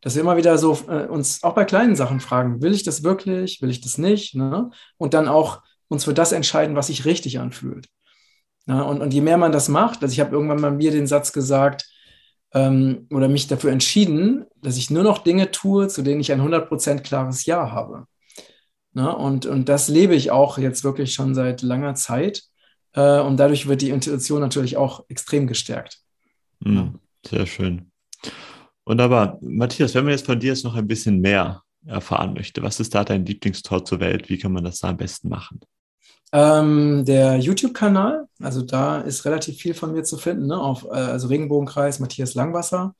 [0.00, 3.02] Dass wir immer wieder so äh, uns auch bei kleinen Sachen fragen, will ich das
[3.02, 4.34] wirklich, will ich das nicht?
[4.34, 4.70] Ne?
[4.96, 7.88] Und dann auch uns für das entscheiden, was sich richtig anfühlt.
[8.66, 8.84] Ne?
[8.84, 11.32] Und, und je mehr man das macht, also ich habe irgendwann mal mir den Satz
[11.32, 11.86] gesagt,
[12.54, 16.40] ähm, oder mich dafür entschieden, dass ich nur noch Dinge tue, zu denen ich ein
[16.40, 18.06] 100% klares Ja habe.
[18.92, 19.14] Ne?
[19.14, 22.44] Und, und das lebe ich auch jetzt wirklich schon seit langer Zeit.
[22.94, 25.98] Äh, und dadurch wird die Intuition natürlich auch extrem gestärkt.
[26.60, 27.90] Mhm, sehr schön.
[28.86, 29.38] Wunderbar.
[29.40, 32.94] Matthias, wenn man jetzt von dir jetzt noch ein bisschen mehr erfahren möchte, was ist
[32.94, 34.28] da dein Lieblingstor zur Welt?
[34.28, 35.60] Wie kann man das da am besten machen?
[36.32, 40.60] Ähm, der YouTube-Kanal, also da ist relativ viel von mir zu finden, ne?
[40.60, 42.94] auf, äh, also Regenbogenkreis, Matthias Langwasser.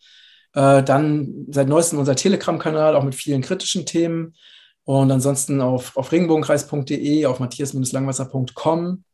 [0.55, 4.35] Äh, dann seit neuestem unser Telegram-Kanal, auch mit vielen kritischen Themen.
[4.85, 9.05] Und ansonsten auf, auf regenbogenkreis.de, auf matthias-langwasser.com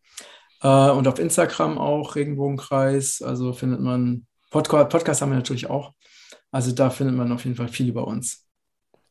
[0.63, 3.23] Äh, und auf Instagram auch Regenbogenkreis.
[3.23, 5.93] Also findet man, Podcast, Podcast haben wir natürlich auch.
[6.51, 8.47] Also da findet man auf jeden Fall viel über uns.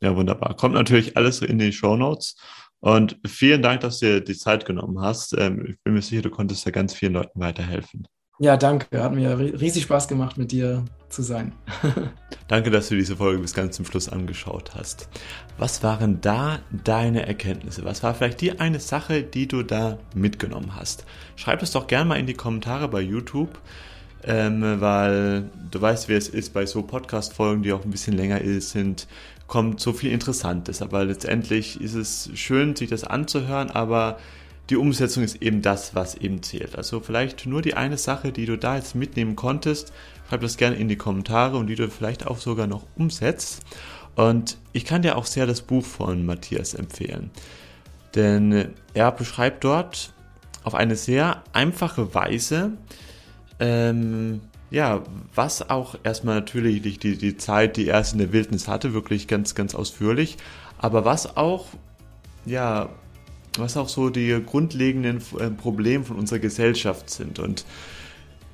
[0.02, 0.56] Ja, wunderbar.
[0.56, 2.36] Kommt natürlich alles in die Show Notes.
[2.82, 5.36] Und vielen Dank, dass du dir die Zeit genommen hast.
[5.38, 8.08] Ähm, ich bin mir sicher, du konntest da ganz vielen Leuten weiterhelfen.
[8.42, 9.04] Ja, danke.
[9.04, 11.52] Hat mir riesig Spaß gemacht, mit dir zu sein.
[12.48, 15.10] danke, dass du diese Folge bis ganz zum Schluss angeschaut hast.
[15.58, 17.84] Was waren da deine Erkenntnisse?
[17.84, 21.04] Was war vielleicht die eine Sache, die du da mitgenommen hast?
[21.36, 23.60] Schreib es doch gerne mal in die Kommentare bei YouTube.
[24.24, 28.42] Ähm, weil du weißt, wie es ist bei so Podcast-Folgen, die auch ein bisschen länger
[28.60, 29.08] sind,
[29.48, 30.82] kommt so viel Interessantes.
[30.82, 34.18] Aber letztendlich ist es schön, sich das anzuhören, aber
[34.70, 36.76] die Umsetzung ist eben das, was eben zählt.
[36.76, 39.92] Also vielleicht nur die eine Sache, die du da jetzt mitnehmen konntest,
[40.30, 43.64] schreib das gerne in die Kommentare und die du vielleicht auch sogar noch umsetzt.
[44.16, 47.32] Und ich kann dir auch sehr das Buch von Matthias empfehlen.
[48.16, 50.14] Denn er beschreibt dort
[50.64, 52.74] auf eine sehr einfache Weise,
[53.60, 54.42] ähm,
[54.72, 55.02] ja,
[55.34, 59.56] was auch erstmal natürlich die, die Zeit, die er in der Wildnis hatte, wirklich ganz,
[59.56, 60.38] ganz ausführlich,
[60.78, 61.68] aber was auch,
[62.46, 62.90] ja,
[63.60, 67.40] was auch so die grundlegenden äh, Probleme von unserer Gesellschaft sind.
[67.40, 67.66] Und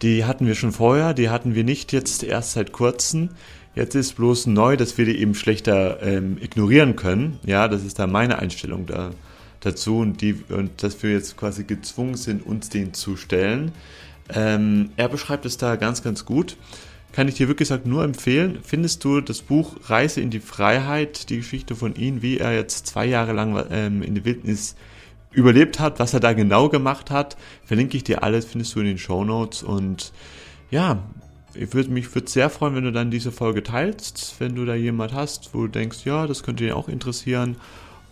[0.01, 3.30] die hatten wir schon vorher, die hatten wir nicht jetzt erst seit kurzem.
[3.76, 7.39] Jetzt ist bloß neu, dass wir die eben schlechter ähm, ignorieren können.
[7.45, 9.12] Ja, das ist da meine Einstellung da,
[9.60, 13.72] dazu und, die, und dass wir jetzt quasi gezwungen sind, uns den zu stellen.
[14.34, 16.56] Ähm, er beschreibt es da ganz, ganz gut.
[17.12, 18.60] Kann ich dir wirklich gesagt nur empfehlen.
[18.64, 22.88] Findest du das Buch Reise in die Freiheit, die Geschichte von ihm, wie er jetzt
[22.88, 24.76] zwei Jahre lang ähm, in der Wildnis
[25.36, 28.86] überlebt hat, was er da genau gemacht hat, verlinke ich dir alles, findest du in
[28.86, 29.64] den Show Notes.
[29.64, 30.12] Und
[30.72, 31.04] ja,
[31.54, 34.76] ich würde mich würd sehr freuen, wenn du dann diese Folge teilst, wenn du da
[34.76, 37.58] jemand hast, wo du denkst, ja, das könnte dich auch interessieren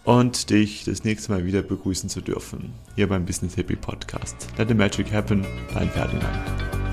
[0.03, 2.73] und dich das nächste Mal wieder begrüßen zu dürfen.
[2.95, 4.47] Hier beim Business Hippie Podcast.
[4.57, 6.92] Let the Magic Happen, dein Ferdinand.